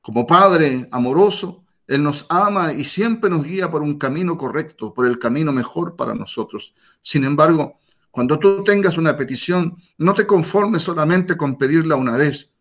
[0.01, 5.07] Como Padre amoroso, Él nos ama y siempre nos guía por un camino correcto, por
[5.07, 6.75] el camino mejor para nosotros.
[7.01, 7.79] Sin embargo,
[8.11, 12.54] cuando tú tengas una petición, no te conformes solamente con pedirla una vez.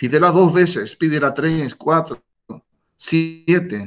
[0.00, 2.24] Pídela dos veces, pídela tres, cuatro,
[2.96, 3.86] siete,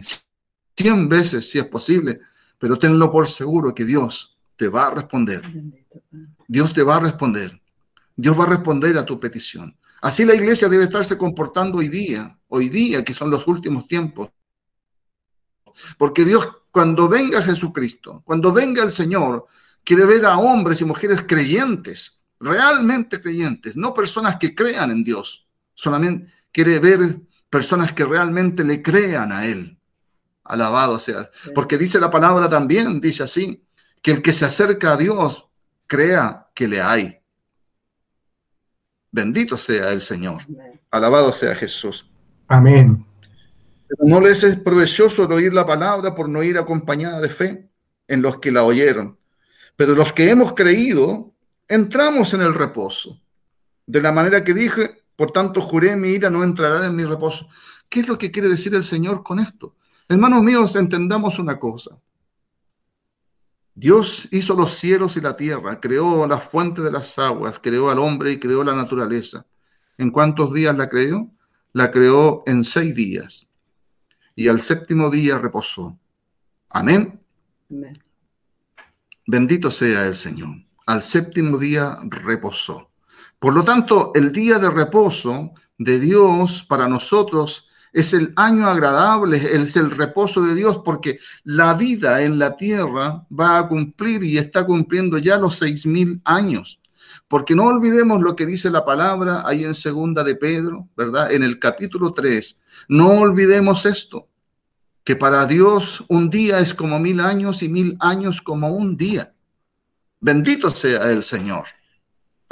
[0.77, 2.19] cien veces si es posible,
[2.59, 5.41] pero tenlo por seguro que Dios te va a responder.
[6.47, 7.59] Dios te va a responder.
[8.15, 9.75] Dios va a responder a tu petición.
[10.03, 14.29] Así la iglesia debe estarse comportando hoy día, hoy día que son los últimos tiempos.
[15.97, 19.47] Porque Dios, cuando venga Jesucristo, cuando venga el Señor,
[19.83, 25.47] quiere ver a hombres y mujeres creyentes, realmente creyentes, no personas que crean en Dios,
[25.73, 29.77] solamente quiere ver personas que realmente le crean a Él.
[30.43, 31.29] Alabado sea.
[31.55, 33.63] Porque dice la palabra también, dice así,
[34.01, 35.47] que el que se acerca a Dios
[35.87, 37.19] crea que le hay.
[39.11, 40.41] Bendito sea el Señor.
[40.91, 42.09] Alabado sea Jesús.
[42.47, 43.05] Amén.
[43.87, 47.69] Pero no les es provechoso el oír la palabra por no ir acompañada de fe
[48.07, 49.17] en los que la oyeron.
[49.75, 51.33] Pero los que hemos creído,
[51.67, 53.21] entramos en el reposo.
[53.85, 57.47] De la manera que dije, por tanto juré mi ira no entrará en mi reposo.
[57.89, 59.75] ¿Qué es lo que quiere decir el Señor con esto?
[60.09, 61.99] Hermanos míos, entendamos una cosa.
[63.75, 67.99] Dios hizo los cielos y la tierra, creó las fuentes de las aguas, creó al
[67.99, 69.45] hombre y creó la naturaleza.
[69.97, 71.31] ¿En cuántos días la creó?
[71.71, 73.49] La creó en seis días.
[74.35, 75.97] Y al séptimo día reposó.
[76.69, 77.19] Amén.
[77.69, 78.03] Amén.
[79.25, 80.49] Bendito sea el Señor.
[80.85, 82.89] Al séptimo día reposó.
[83.43, 89.35] Por lo tanto, el día de reposo de Dios para nosotros es el año agradable,
[89.35, 94.37] es el reposo de Dios, porque la vida en la tierra va a cumplir y
[94.37, 96.79] está cumpliendo ya los seis mil años.
[97.27, 101.29] Porque no olvidemos lo que dice la palabra ahí en segunda de Pedro, ¿verdad?
[101.33, 102.61] En el capítulo 3.
[102.87, 104.29] No olvidemos esto,
[105.03, 109.33] que para Dios un día es como mil años y mil años como un día.
[110.21, 111.65] Bendito sea el Señor.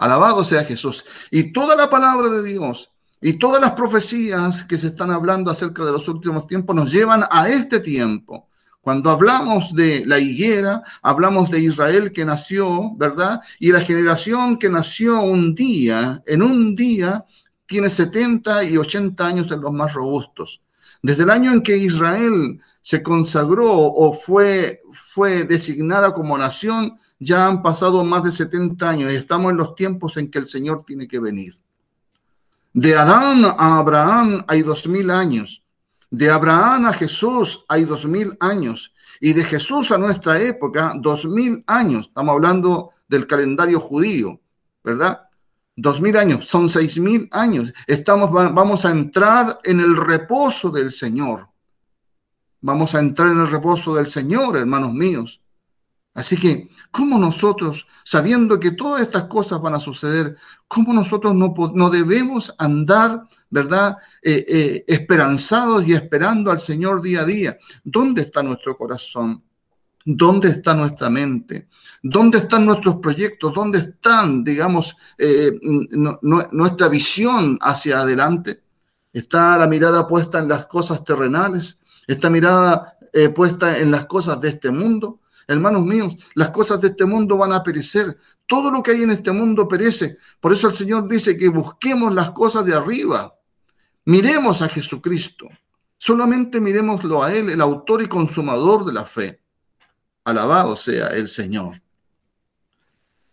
[0.02, 1.06] Alabado sea Jesús.
[1.30, 5.86] Y toda la palabra de Dios y todas las profecías que se están hablando acerca
[5.86, 8.50] de los últimos tiempos nos llevan a este tiempo.
[8.82, 13.42] Cuando hablamos de la higuera, hablamos de Israel que nació, ¿verdad?
[13.60, 17.24] Y la generación que nació un día, en un día,
[17.68, 20.64] tiene 70 y 80 años en los más robustos.
[21.04, 24.82] Desde el año en que Israel se consagró o fue,
[25.14, 29.76] fue designada como nación, ya han pasado más de 70 años y estamos en los
[29.76, 31.56] tiempos en que el Señor tiene que venir.
[32.74, 35.64] De Adán a Abraham hay dos mil años.
[36.10, 38.92] De Abraham a Jesús hay dos mil años.
[39.20, 42.08] Y de Jesús a nuestra época, dos mil años.
[42.08, 44.40] Estamos hablando del calendario judío,
[44.84, 45.22] ¿verdad?
[45.76, 47.72] Dos mil años, son seis mil años.
[47.86, 51.48] Estamos, vamos a entrar en el reposo del Señor.
[52.62, 55.42] Vamos a entrar en el reposo del Señor, hermanos míos.
[56.14, 60.36] Así que ¿Cómo nosotros, sabiendo que todas estas cosas van a suceder,
[60.68, 63.96] cómo nosotros no, no debemos andar, ¿verdad?
[64.22, 67.58] Eh, eh, esperanzados y esperando al Señor día a día?
[67.82, 69.42] ¿Dónde está nuestro corazón?
[70.04, 71.70] ¿Dónde está nuestra mente?
[72.04, 73.54] ¿Dónde están nuestros proyectos?
[73.54, 75.52] ¿Dónde están, digamos, eh,
[76.52, 78.62] nuestra visión hacia adelante?
[79.14, 81.80] ¿Está la mirada puesta en las cosas terrenales?
[82.06, 82.98] ¿Está mirada
[83.34, 85.21] puesta en las cosas de este mundo?
[85.48, 88.18] Hermanos míos, las cosas de este mundo van a perecer.
[88.48, 90.18] Todo lo que hay en este mundo perece.
[90.40, 93.34] Por eso el Señor dice que busquemos las cosas de arriba.
[94.06, 95.48] Miremos a Jesucristo.
[95.98, 99.42] Solamente miremoslo a Él, el autor y consumador de la fe.
[100.24, 101.82] Alabado sea el Señor.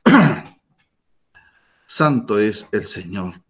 [1.86, 3.40] Santo es el Señor.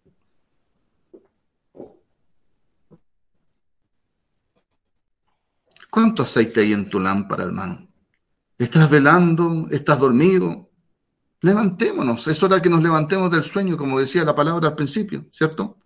[5.89, 7.88] ¿Cuánto aceite hay en tu lámpara, hermano?
[8.59, 9.67] ¿Estás velando?
[9.71, 10.69] ¿Estás dormido?
[11.39, 12.27] Levantémonos.
[12.27, 15.77] Es hora que nos levantemos del sueño, como decía la palabra al principio, ¿cierto?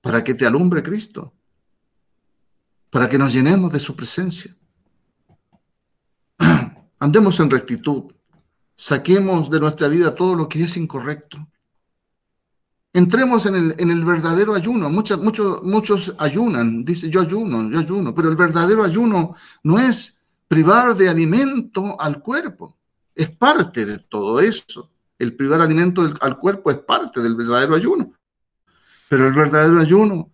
[0.00, 1.32] Para que te alumbre Cristo.
[2.90, 4.56] Para que nos llenemos de su presencia.
[6.98, 8.12] Andemos en rectitud.
[8.74, 11.38] Saquemos de nuestra vida todo lo que es incorrecto.
[12.92, 14.90] Entremos en el, verdadero ayuno.
[14.90, 20.15] Muchos, muchos, muchos ayunan, dice yo ayuno, yo ayuno, pero el verdadero ayuno no es
[20.48, 22.76] privar de alimento al cuerpo,
[23.14, 24.90] es parte de todo eso.
[25.18, 28.12] El privar alimento al cuerpo es parte del verdadero ayuno.
[29.08, 30.30] Pero el verdadero ayuno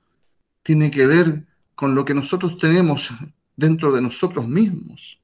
[0.62, 3.10] tiene que ver con lo que nosotros tenemos
[3.56, 5.20] dentro de nosotros mismos.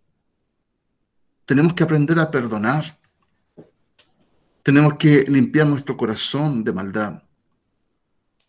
[1.45, 2.99] Tenemos que aprender a perdonar.
[4.63, 7.23] Tenemos que limpiar nuestro corazón de maldad.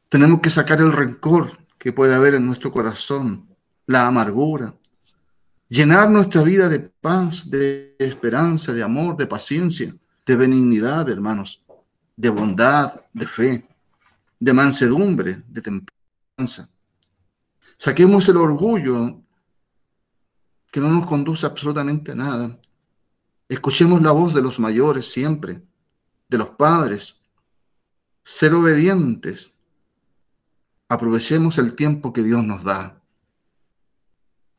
[0.09, 3.47] Tenemos que sacar el rencor que puede haber en nuestro corazón,
[3.85, 4.75] la amargura.
[5.69, 11.63] Llenar nuestra vida de paz, de esperanza, de amor, de paciencia, de benignidad, hermanos,
[12.17, 13.67] de bondad, de fe,
[14.39, 16.69] de mansedumbre, de templanza.
[17.77, 19.21] Saquemos el orgullo
[20.71, 22.59] que no nos conduce absolutamente a nada
[23.49, 25.63] Escuchemos la voz de los mayores siempre,
[26.29, 27.25] de los padres.
[28.21, 29.57] Ser obedientes.
[30.87, 32.98] Aprovechemos el tiempo que Dios nos da,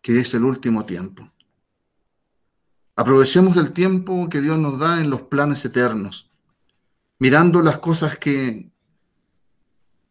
[0.03, 1.31] que es el último tiempo.
[2.97, 6.31] Aprovechemos el tiempo que Dios nos da en los planes eternos,
[7.19, 8.71] mirando las cosas que,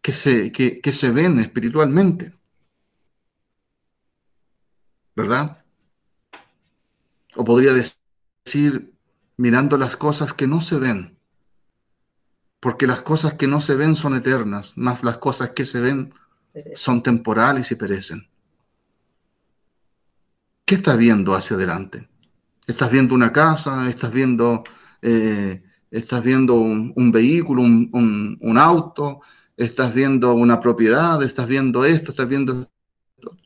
[0.01, 2.33] que, se, que, que se ven espiritualmente.
[5.15, 5.63] ¿Verdad?
[7.35, 7.99] O podría decir
[8.45, 8.93] decir,
[9.37, 11.17] mirando las cosas que no se ven,
[12.59, 16.13] porque las cosas que no se ven son eternas, más las cosas que se ven
[16.73, 18.28] son temporales y perecen.
[20.69, 22.07] ¿Qué estás viendo hacia adelante?
[22.67, 23.89] ¿Estás viendo una casa?
[23.89, 24.63] ¿Estás viendo,
[25.01, 29.21] eh, estás viendo un, vehículo, un, auto?
[29.57, 31.23] ¿Estás viendo una propiedad?
[31.23, 32.11] ¿Estás viendo esto?
[32.11, 32.69] ¿Estás viendo...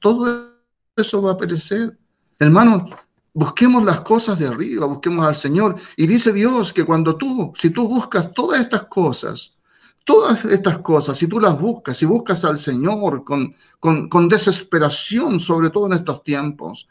[0.02, 0.52] Todo
[0.98, 1.98] eso va a perecer.
[2.40, 2.86] Hermano,
[3.34, 5.76] Busquemos las cosas de arriba, busquemos al Señor.
[5.96, 9.56] Y dice Dios que cuando tú, si tú buscas todas estas cosas,
[10.04, 15.70] todas estas cosas, si tú las buscas, si buscas al Señor con, con, desesperación, sobre
[15.70, 16.90] todo en estos tiempos,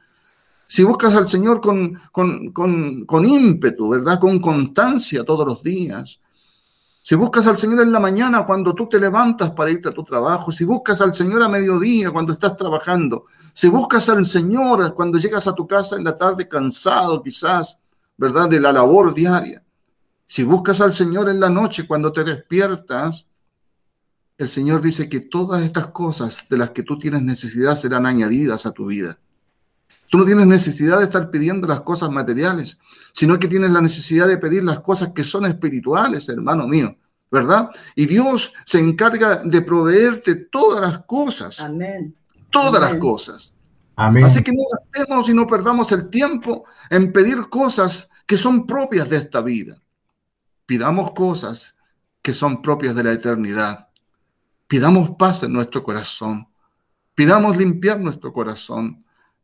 [0.72, 2.50] si buscas al Señor con, con,
[3.04, 4.18] con ímpetu, ¿verdad?
[4.18, 6.18] Con constancia todos los días,
[7.02, 10.02] si buscas al Señor en la mañana cuando tú te levantas para irte a tu
[10.02, 15.18] trabajo, si buscas al Señor a mediodía cuando estás trabajando, si buscas al Señor cuando
[15.18, 17.78] llegas a tu casa en la tarde cansado quizás,
[18.16, 18.48] ¿verdad?
[18.48, 19.62] De la labor diaria.
[20.26, 23.26] Si buscas al Señor en la noche cuando te despiertas,
[24.38, 28.64] el Señor dice que todas estas cosas de las que tú tienes necesidad serán añadidas
[28.64, 29.18] a tu vida.
[30.12, 32.78] Tú no tienes necesidad de estar pidiendo las cosas materiales,
[33.14, 36.94] sino que tienes la necesidad de pedir las cosas que son espirituales, hermano mío,
[37.30, 37.70] ¿verdad?
[37.96, 41.60] Y Dios se encarga de proveerte todas las cosas.
[41.60, 42.14] Amén.
[42.50, 43.54] Todas las cosas.
[43.96, 44.24] Amén.
[44.24, 49.08] Así que no gastemos y no perdamos el tiempo en pedir cosas que son propias
[49.08, 49.80] de esta vida.
[50.66, 51.74] Pidamos cosas
[52.20, 53.88] que son propias de la eternidad.
[54.68, 56.48] Pidamos paz en nuestro corazón.
[57.14, 59.01] Pidamos limpiar nuestro corazón.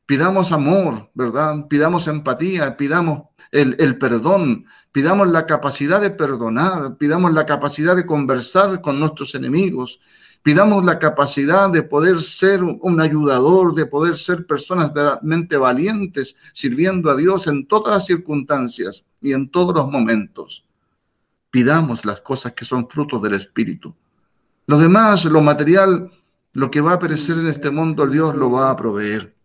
[0.09, 1.67] Pidamos amor, ¿verdad?
[1.69, 8.07] Pidamos empatía, pidamos el, el, perdón, pidamos la capacidad de perdonar, pidamos la capacidad de
[8.07, 10.01] conversar con nuestros enemigos,
[10.43, 17.11] pidamos la capacidad de poder ser un ayudador, de poder ser personas realmente valientes, sirviendo
[17.11, 20.65] a Dios en todas las circunstancias y en todos los momentos.
[21.51, 23.95] Pidamos las cosas que son frutos del Espíritu.
[24.69, 26.11] Lo demás, lo material,
[26.55, 29.37] lo que va a aparecer en este mundo, Dios lo va a proveer.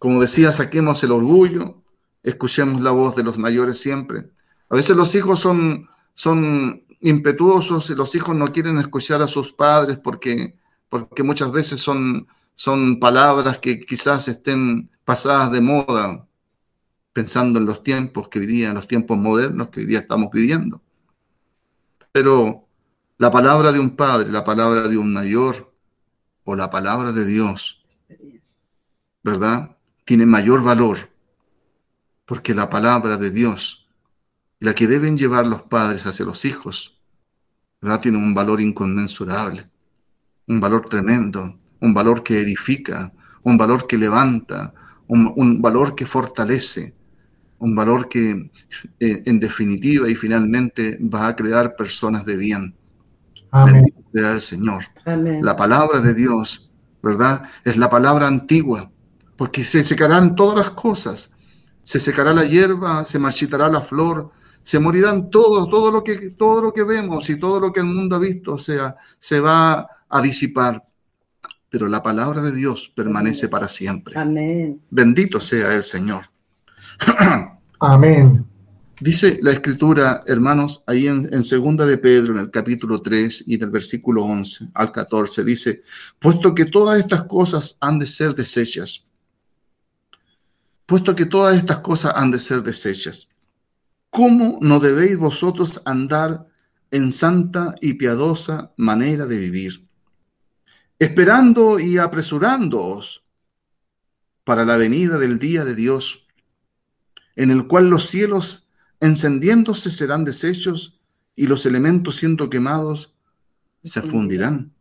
[0.00, 1.82] Como decía, saquemos el orgullo,
[2.22, 4.30] escuchemos la voz de los mayores siempre.
[4.70, 9.52] A veces los hijos son, son impetuosos y los hijos no quieren escuchar a sus
[9.52, 10.56] padres porque,
[10.88, 16.26] porque muchas veces son, son palabras que quizás estén pasadas de moda,
[17.12, 20.80] pensando en los tiempos que hoy en los tiempos modernos que hoy día estamos viviendo.
[22.10, 22.64] Pero
[23.18, 25.74] la palabra de un padre, la palabra de un mayor
[26.44, 27.84] o la palabra de Dios,
[29.22, 29.76] ¿verdad?
[30.10, 30.98] Tiene mayor valor,
[32.26, 33.86] porque la palabra de Dios,
[34.58, 37.00] la que deben llevar los padres hacia los hijos,
[37.80, 38.00] ¿verdad?
[38.00, 39.70] tiene un valor inconmensurable,
[40.48, 43.12] un valor tremendo, un valor que edifica,
[43.44, 44.74] un valor que levanta,
[45.06, 46.92] un, valor que fortalece,
[47.60, 48.50] un valor que
[48.98, 52.74] eh, en definitiva y finalmente va a crear personas de bien.
[53.52, 53.86] Amén.
[54.12, 54.86] sea el Señor.
[55.40, 56.68] La palabra de Dios,
[57.00, 57.44] ¿verdad?
[57.64, 58.90] Es la palabra antigua
[59.40, 61.30] porque se secarán todas las cosas.
[61.82, 64.32] Se secará la hierba, se marchitará la flor,
[64.62, 67.86] se morirán todos, todo lo que, todo lo que vemos y todo lo que el
[67.86, 70.84] mundo ha visto, o sea, se va a disipar.
[71.70, 74.12] Pero la palabra de Dios permanece para siempre.
[74.18, 74.82] Amén.
[74.90, 76.26] Bendito sea el Señor.
[77.80, 78.44] Amén.
[79.00, 83.56] Dice la escritura, hermanos, ahí en, en segunda de Pedro, en el capítulo 3 y
[83.56, 85.80] del versículo 11 al 14, dice,
[86.18, 89.06] puesto que todas estas cosas han de ser desechas,
[90.90, 93.28] puesto que todas estas cosas han de ser desechas,
[94.10, 96.48] ¿cómo no debéis vosotros andar
[96.90, 99.86] en santa y piadosa manera de vivir,
[100.98, 103.22] esperando y apresurándoos
[104.42, 106.26] para la venida del día de Dios,
[107.36, 108.66] en el cual los cielos
[108.98, 110.98] encendiéndose serán deshechos
[111.36, 113.14] y los elementos siendo quemados
[113.84, 114.72] se fundirán.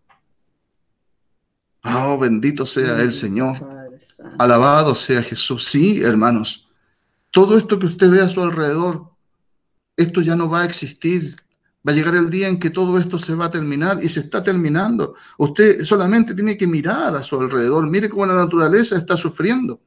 [1.84, 3.79] Oh, bendito sea el Señor.
[4.38, 5.66] Alabado sea Jesús.
[5.66, 6.68] Sí, hermanos,
[7.32, 9.10] todo esto que usted ve a su alrededor,
[9.96, 11.36] esto ya no va a existir.
[11.88, 14.20] Va a llegar el día en que todo esto se va a terminar y se
[14.20, 15.16] está terminando.
[15.38, 17.88] Usted solamente tiene que mirar a su alrededor.
[17.88, 19.80] Mire cómo la naturaleza está sufriendo.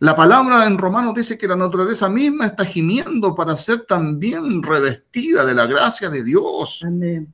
[0.00, 5.44] La palabra en Romanos dice que la naturaleza misma está gimiendo para ser también revestida
[5.44, 7.32] de la gracia de Dios Amén.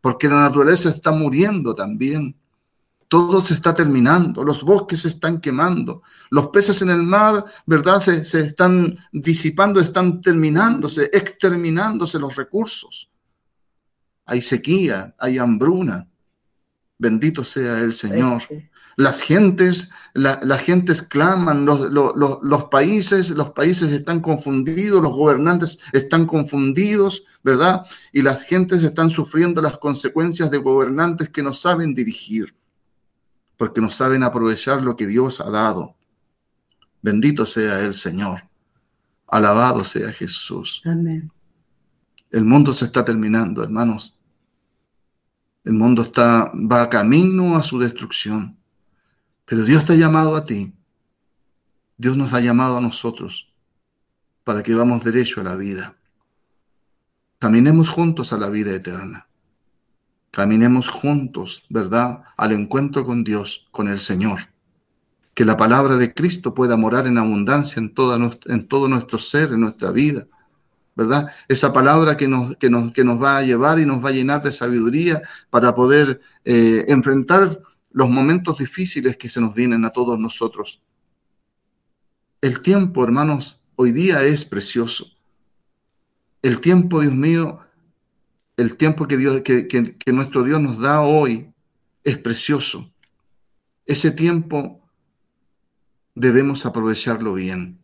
[0.00, 2.34] porque la naturaleza está muriendo también.
[3.08, 8.00] Todo se está terminando, los bosques se están quemando, los peces en el mar, ¿verdad?
[8.00, 13.08] Se, se están disipando, están terminándose, exterminándose los recursos.
[14.24, 16.08] Hay sequía, hay hambruna.
[16.98, 18.42] Bendito sea el Señor.
[18.96, 25.02] Las gentes, la- las gentes claman, los, los- los- los países, los países están confundidos,
[25.02, 27.84] los gobernantes están confundidos, ¿verdad?
[28.12, 32.54] Y las gentes están sufriendo las consecuencias de gobernantes que no saben dirigir,
[33.56, 35.96] porque no saben aprovechar lo que Dios ha dado.
[37.02, 38.42] Bendito sea el Señor.
[39.26, 40.82] Alabado sea Jesús.
[40.84, 41.30] Amén.
[42.30, 44.16] El mundo se está terminando, hermanos.
[45.64, 48.56] El mundo está, va camino a su destrucción.
[49.44, 50.72] Pero Dios te ha llamado a ti.
[51.96, 53.52] Dios nos ha llamado a nosotros
[54.44, 55.96] para que vamos derecho a la vida.
[57.38, 59.25] Caminemos juntos a la vida eterna.
[60.36, 62.20] Caminemos juntos, ¿verdad?
[62.36, 64.50] Al encuentro con Dios, con el Señor.
[65.32, 68.18] Que la palabra de Cristo pueda morar en abundancia en, todo
[68.86, 70.26] nuestro ser, en nuestra vida.
[70.94, 71.32] ¿verdad?
[71.48, 74.12] Esa palabra que nos, que, nos, que nos va a llevar y nos va a
[74.12, 77.58] llenar de sabiduría para poder eh, enfrentar
[77.92, 80.82] los momentos difíciles que se nos vienen a todos nosotros.
[82.42, 85.06] El tiempo, hermanos, hoy día es precioso.
[86.42, 87.65] El tiempo, Dios mío,
[88.56, 91.52] el tiempo que, Dios, que, nuestro Dios nos da hoy
[92.04, 92.90] es precioso.
[93.84, 94.80] Ese tiempo
[96.14, 97.78] debemos aprovecharlo bien.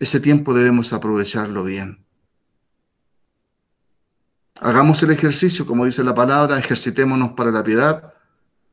[0.00, 2.04] Ese tiempo debemos aprovecharlo bien.
[4.60, 8.12] Hagamos el ejercicio, como dice la palabra, ejercitémonos para la piedad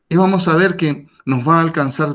[0.09, 2.13] y vamos a ver que nos va a alcanzar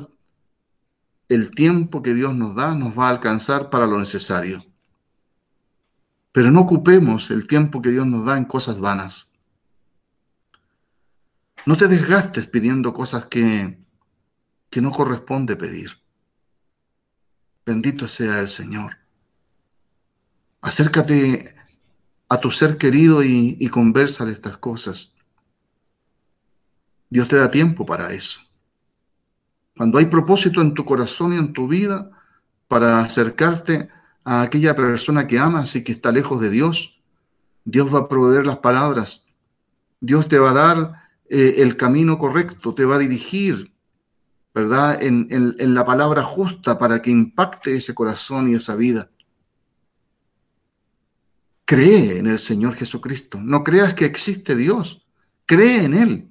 [1.28, 4.64] el tiempo que Dios nos da, nos va a alcanzar para lo necesario.
[6.32, 9.32] Pero no ocupemos el tiempo que Dios nos da en cosas vanas.
[11.66, 13.84] No te desgastes pidiendo cosas que,
[14.70, 16.00] que no corresponde pedir.
[17.66, 18.96] Bendito sea el Señor.
[20.60, 21.54] Acércate
[22.28, 25.16] a tu ser querido y, y conversale estas cosas.
[27.08, 28.40] Dios te da tiempo para eso.
[29.76, 32.10] Cuando hay propósito en tu corazón y en tu vida
[32.68, 33.88] para acercarte
[34.24, 37.00] a aquella persona que amas y que está lejos de Dios,
[37.64, 39.28] Dios va a proveer las palabras.
[40.00, 40.92] Dios te va a dar
[41.28, 43.72] eh, el camino correcto, te va a dirigir,
[44.54, 45.02] ¿verdad?
[45.02, 49.10] En, en, la palabra justa para que impacte ese corazón y esa vida.
[51.64, 53.38] Cree en el Señor Jesucristo.
[53.40, 55.06] No creas que existe Dios.
[55.46, 56.28] Cree en Él.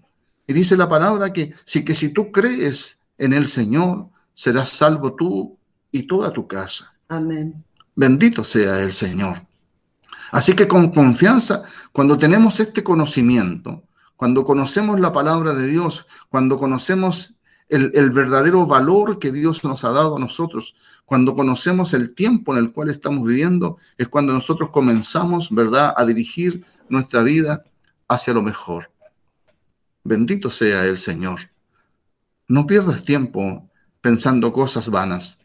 [0.47, 5.15] Y dice la palabra que si, que si tú crees en el Señor, serás salvo
[5.15, 5.57] tú
[5.91, 6.99] y toda tu casa.
[7.07, 7.63] Amén.
[7.99, 9.45] Bendito sea el Señor.
[10.31, 13.83] Así que con confianza, cuando tenemos este conocimiento,
[14.15, 19.91] cuando conocemos la palabra de Dios, cuando conocemos el, verdadero valor que Dios nos ha
[19.91, 24.69] dado a nosotros, cuando conocemos el tiempo en el cual estamos viviendo, es cuando nosotros
[24.69, 27.65] comenzamos, ¿verdad?, a dirigir nuestra vida
[28.07, 28.93] hacia lo mejor.
[30.05, 31.51] Bendito sea el Señor.
[32.47, 33.69] No pierdas tiempo
[33.99, 35.38] pensando cosas vanas.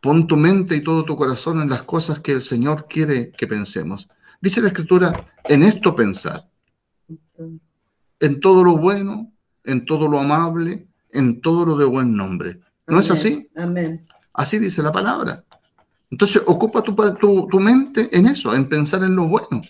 [0.00, 3.46] Pon tu mente y todo tu corazón en las cosas que el Señor quiere que
[3.46, 4.08] pensemos.
[4.40, 6.48] Dice la Escritura, en esto pensar,
[8.18, 9.30] en todo lo bueno,
[9.64, 12.60] en todo lo amable, en todo lo de buen nombre.
[12.86, 13.48] ¿No es así?
[13.56, 14.06] Amén.
[14.32, 15.44] Así dice la palabra.
[16.10, 19.62] Entonces ocupa tu, tu, tu, mente en eso, en pensar en lo bueno.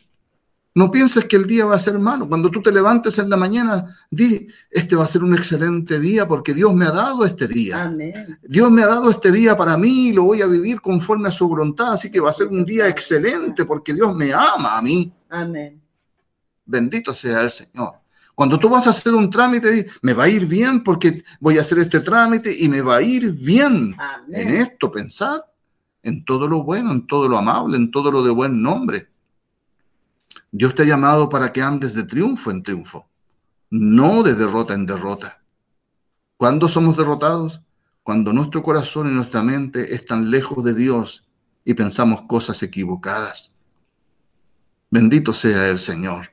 [0.72, 2.28] No pienses que el día va a ser malo.
[2.28, 6.28] Cuando tú te levantes en la mañana, di, este va a ser un excelente día
[6.28, 7.84] porque Dios me ha dado este día.
[7.84, 8.38] Amén.
[8.42, 11.32] Dios me ha dado este día para mí y lo voy a vivir conforme a
[11.32, 11.94] su voluntad.
[11.94, 15.12] Así que va a ser un día excelente porque Dios me ama a mí.
[15.28, 15.80] Amén.
[16.64, 17.94] Bendito sea el Señor.
[18.32, 21.62] Cuando tú vas a hacer un trámite, me va a ir bien porque voy a
[21.62, 23.94] hacer este trámite y me va a ir bien.
[23.98, 24.48] Amén.
[24.48, 25.40] En esto pensad,
[26.02, 29.08] en todo lo bueno, en todo lo amable, en todo lo de buen nombre.
[30.52, 33.08] Dios te ha llamado para que andes de triunfo en triunfo,
[33.70, 35.40] no de derrota en derrota.
[36.36, 37.62] ¿Cuándo somos derrotados?
[38.02, 41.28] Cuando nuestro corazón y nuestra mente están lejos de Dios
[41.64, 43.52] y pensamos cosas equivocadas.
[44.90, 46.30] Bendito sea el Señor.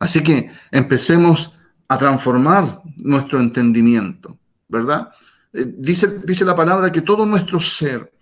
[0.00, 1.54] Así que empecemos
[1.86, 4.36] a transformar nuestro entendimiento,
[4.68, 5.10] ¿verdad?
[5.52, 8.12] Eh, dice, dice la palabra que todo nuestro ser,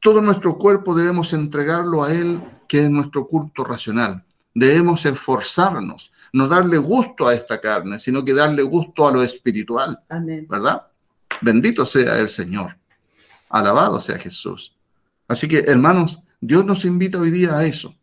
[0.00, 4.24] todo nuestro cuerpo debemos entregarlo a Él, que es nuestro culto racional.
[4.54, 9.98] Debemos esforzarnos, no darle gusto a esta carne, sino que darle gusto a lo espiritual,
[10.08, 10.46] Amén.
[10.48, 10.86] ¿verdad?
[11.40, 12.76] Bendito sea el Señor.
[13.48, 14.76] Alabado sea Jesús.
[15.28, 17.94] Así que, hermanos, Dios nos invita hoy día a eso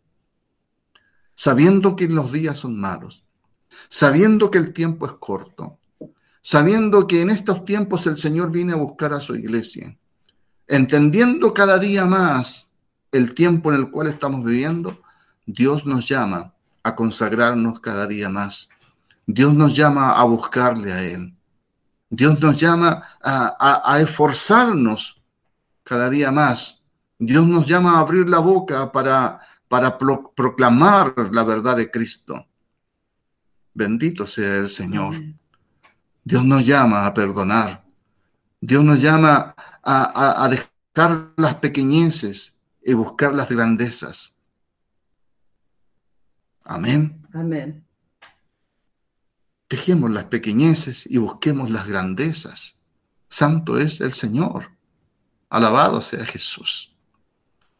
[1.38, 3.24] sabiendo que los días son malos,
[3.89, 5.78] sabiendo que el tiempo es corto,
[6.41, 9.95] sabiendo que en estos tiempos el Señor viene a buscar a su iglesia,
[10.68, 12.74] entendiendo cada día más
[13.12, 15.00] el tiempo en el cual estamos viviendo,
[15.48, 18.70] Dios nos llama a consagrarnos cada día más.
[19.26, 21.34] Dios nos llama a buscarle a Él.
[22.10, 25.20] Dios nos llama a, a, a esforzarnos
[25.84, 26.84] cada día más.
[27.18, 32.45] Dios nos llama a abrir la boca para para pro proclamar la verdad de Cristo.
[33.74, 35.16] Bendito sea el Señor.
[36.24, 37.86] Dios nos llama a perdonar.
[38.60, 44.37] Dios nos llama a, a, a dejar las pequeñeces y buscar las grandezas.
[46.70, 47.26] Amén.
[47.34, 47.86] Amén.
[49.70, 52.82] Dejemos las pequeñeces y busquemos las grandezas.
[53.30, 54.72] Santo es el Señor.
[55.49, 56.93] Alabado sea Jesús.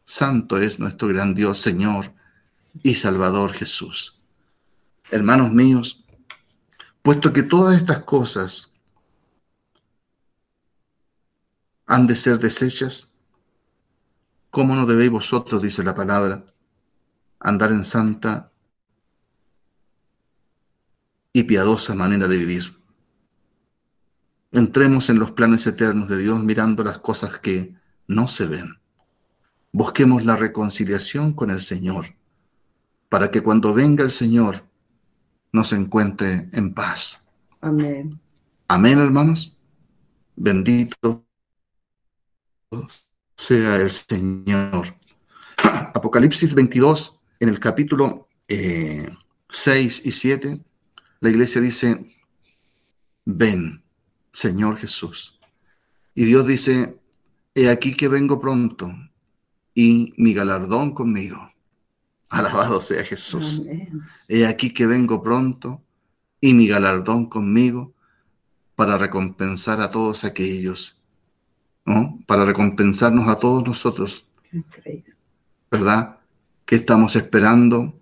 [0.04, 2.14] Santo es nuestro gran Dios, Señor
[2.82, 4.22] y Salvador Jesús.
[5.10, 6.02] Hermanos míos,
[7.02, 8.72] puesto que todas estas cosas
[11.84, 13.12] han de ser deshechas,
[14.50, 16.46] ¿cómo no debéis vosotros, dice la palabra,
[17.38, 18.47] andar en santa
[21.38, 22.64] y piadosa manera de vivir?
[24.50, 27.74] Entremos en los planes eternos de Dios mirando las cosas que
[28.06, 28.78] no se ven.
[29.70, 32.06] Busquemos la reconciliación con el Señor,
[33.08, 34.64] para que cuando venga el Señor
[35.52, 37.28] nos encuentre en paz.
[37.60, 38.18] Amén.
[38.66, 39.56] Amén, hermanos.
[40.34, 41.24] Bendito
[43.36, 44.96] sea el Señor.
[45.94, 49.08] Apocalipsis 22, en el capítulo eh,
[49.48, 50.60] 6 y 7,
[51.20, 52.14] la iglesia dice,
[53.24, 53.82] ven,
[54.32, 55.38] Señor Jesús.
[56.14, 57.00] Y Dios dice,
[57.54, 58.92] he aquí que vengo pronto
[59.74, 61.52] y mi galardón conmigo.
[62.28, 63.62] Alabado sea Jesús.
[63.62, 64.02] Amén.
[64.28, 65.82] He aquí que vengo pronto
[66.40, 67.94] y mi galardón conmigo
[68.76, 71.00] para recompensar a todos aquellos,
[71.84, 72.20] ¿no?
[72.26, 75.14] Para recompensarnos a todos nosotros, Increíble.
[75.70, 76.18] ¿verdad?
[76.64, 77.97] Que estamos esperando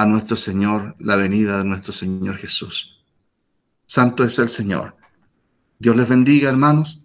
[0.00, 3.04] a nuestro Señor, la venida de nuestro Señor Jesús.
[3.84, 4.96] Santo es el Señor.
[5.78, 7.02] Dios les bendiga, hermanos,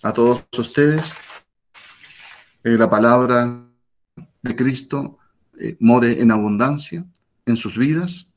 [0.00, 1.16] a todos ustedes.
[2.62, 3.66] Eh, la palabra
[4.42, 5.18] de Cristo
[5.58, 7.04] eh, more en abundancia
[7.46, 8.30] en sus vidas,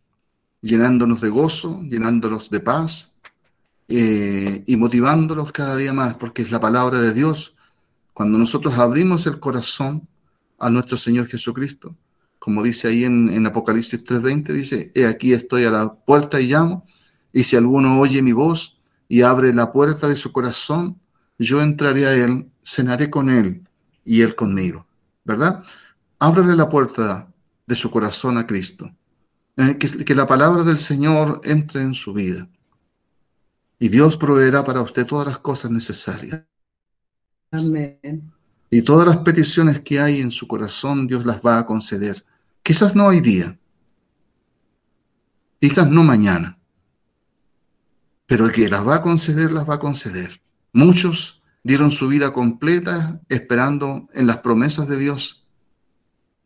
[0.59, 3.21] llenándonos de gozo, llenándonos de paz
[3.87, 7.53] eh, y motivándolos cada día más, porque es la palabra de Dios.
[8.15, 10.07] Cuando nosotros abrimos el corazón
[10.57, 11.95] a nuestro Señor Jesucristo,
[12.39, 16.47] como dice ahí en, en Apocalipsis 3:20, dice, he aquí estoy a la puerta y
[16.47, 16.85] llamo,
[17.31, 20.99] y si alguno oye mi voz y abre la puerta de su corazón,
[21.37, 23.67] yo entraré a él, cenaré con él
[24.03, 24.85] y él conmigo,
[25.23, 25.63] ¿verdad?
[26.17, 27.31] Ábrele la puerta
[27.67, 28.91] de su corazón a Cristo.
[29.57, 32.47] Eh, que, que la palabra del Señor entre en su vida.
[33.77, 36.43] Y Dios proveerá para usted todas las cosas necesarias.
[37.51, 38.31] Amén.
[38.69, 42.23] Y todas las peticiones que hay en su corazón, Dios las va a conceder.
[42.69, 43.57] Quizás no hoy día.
[45.59, 46.59] Quizás no mañana.
[48.27, 50.39] Pero que las va a conceder, las va a conceder.
[50.71, 55.47] Muchos dieron su vida completa esperando en las promesas de Dios.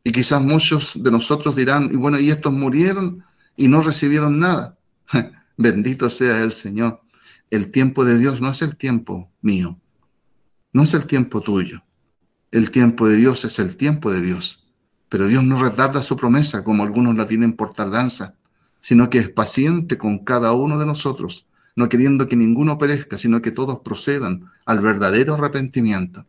[0.01, 3.25] Y quizás muchos de nosotros dirán, y bueno, y estos murieron
[3.57, 4.77] y no recibieron nada.
[5.57, 7.01] Bendito sea el Señor.
[7.49, 9.77] El tiempo de Dios no es el tiempo mío,
[10.71, 11.83] No es el tiempo tuyo.
[12.49, 14.62] El tiempo de Dios es el tiempo de Dios.
[15.13, 18.33] Pero Dios no retarda su promesa como algunos la tienen por tardanza,
[18.79, 21.45] sino que es paciente con cada uno de nosotros,
[21.75, 26.25] no queriendo que ninguno perezca, sino que todos procedan al verdadero arrepentimiento.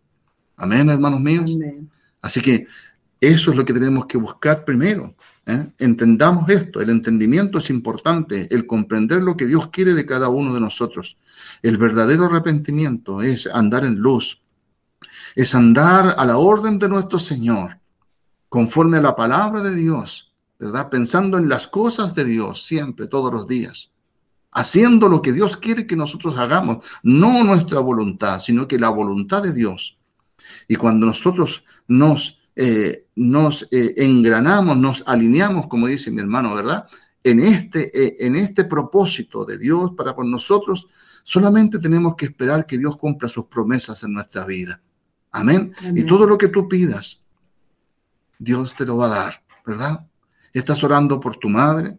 [0.58, 1.54] Amén, hermanos míos.
[1.56, 1.90] Amén.
[2.20, 2.66] Así que
[3.22, 5.14] eso es lo que tenemos que buscar primero.
[5.46, 5.66] ¿eh?
[5.78, 10.52] Entendamos esto, el entendimiento es importante, el comprender lo que Dios quiere de cada uno
[10.52, 11.16] de nosotros.
[11.62, 14.42] El verdadero arrepentimiento es andar en luz,
[15.34, 17.78] es andar a la orden de nuestro Señor,
[18.54, 20.88] conforme a la palabra de Dios, ¿verdad?
[20.88, 23.90] Pensando en las cosas de Dios siempre, todos los días.
[24.52, 29.42] Haciendo lo que Dios quiere que nosotros hagamos, no nuestra voluntad, sino que la voluntad
[29.42, 29.98] de Dios.
[30.68, 36.86] Y cuando nosotros nos, eh, nos eh, engranamos, nos alineamos, como dice mi hermano, ¿verdad?
[37.24, 40.86] En este, eh, en este propósito de Dios para con nosotros,
[41.24, 44.80] solamente tenemos que esperar que Dios cumpla sus promesas en nuestra vida.
[45.32, 45.72] Amén.
[45.76, 45.98] Amén.
[45.98, 47.23] Y todo lo que tú pidas,
[48.38, 50.06] Dios te lo va a dar, ¿verdad?
[50.52, 51.98] ¿Estás orando por tu madre?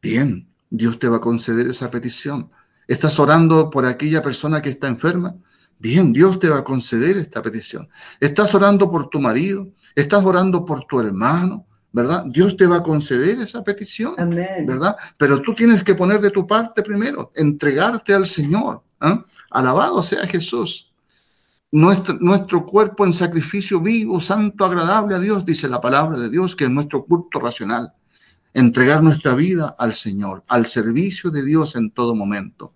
[0.00, 2.50] Bien, Dios te va a conceder esa petición.
[2.88, 5.36] ¿Estás orando por aquella persona que está enferma?
[5.78, 7.88] Bien, Dios te va a conceder esta petición.
[8.20, 9.68] ¿Estás orando por tu marido?
[9.94, 11.66] ¿Estás orando por tu hermano?
[11.92, 12.24] ¿Verdad?
[12.26, 14.14] Dios te va a conceder esa petición.
[14.16, 14.64] Amén.
[14.66, 14.96] ¿verdad?
[15.16, 18.82] Pero tú tienes que poner de tu parte primero, entregarte al Señor.
[19.00, 19.24] ¿ah?
[19.50, 20.91] Alabado sea Jesús.
[21.74, 26.54] Nuestro, nuestro cuerpo en sacrificio vivo, santo, agradable a Dios, dice la palabra de Dios,
[26.54, 27.94] que es nuestro culto racional.
[28.52, 32.74] Entregar nuestra vida al Señor, al servicio de Dios en todo momento.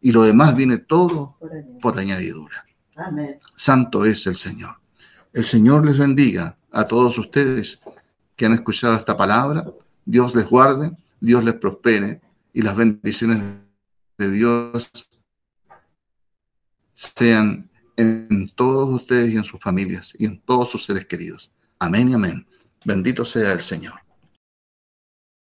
[0.00, 1.38] Y lo demás viene todo
[1.80, 2.66] Por añadidura.
[2.96, 3.38] Amén.
[3.54, 4.76] Santo es el Señor.
[5.32, 7.80] El Señor les bendiga a todos ustedes
[8.34, 9.64] que han escuchado esta palabra.
[10.04, 12.20] Dios les guarde, Dios les prospere
[12.52, 13.40] y las bendiciones
[14.18, 14.90] de Dios
[16.92, 21.52] sean en todos ustedes y en sus familias y en todos sus seres queridos.
[21.78, 22.46] Amén y amén.
[22.84, 24.03] Bendito sea el Señor.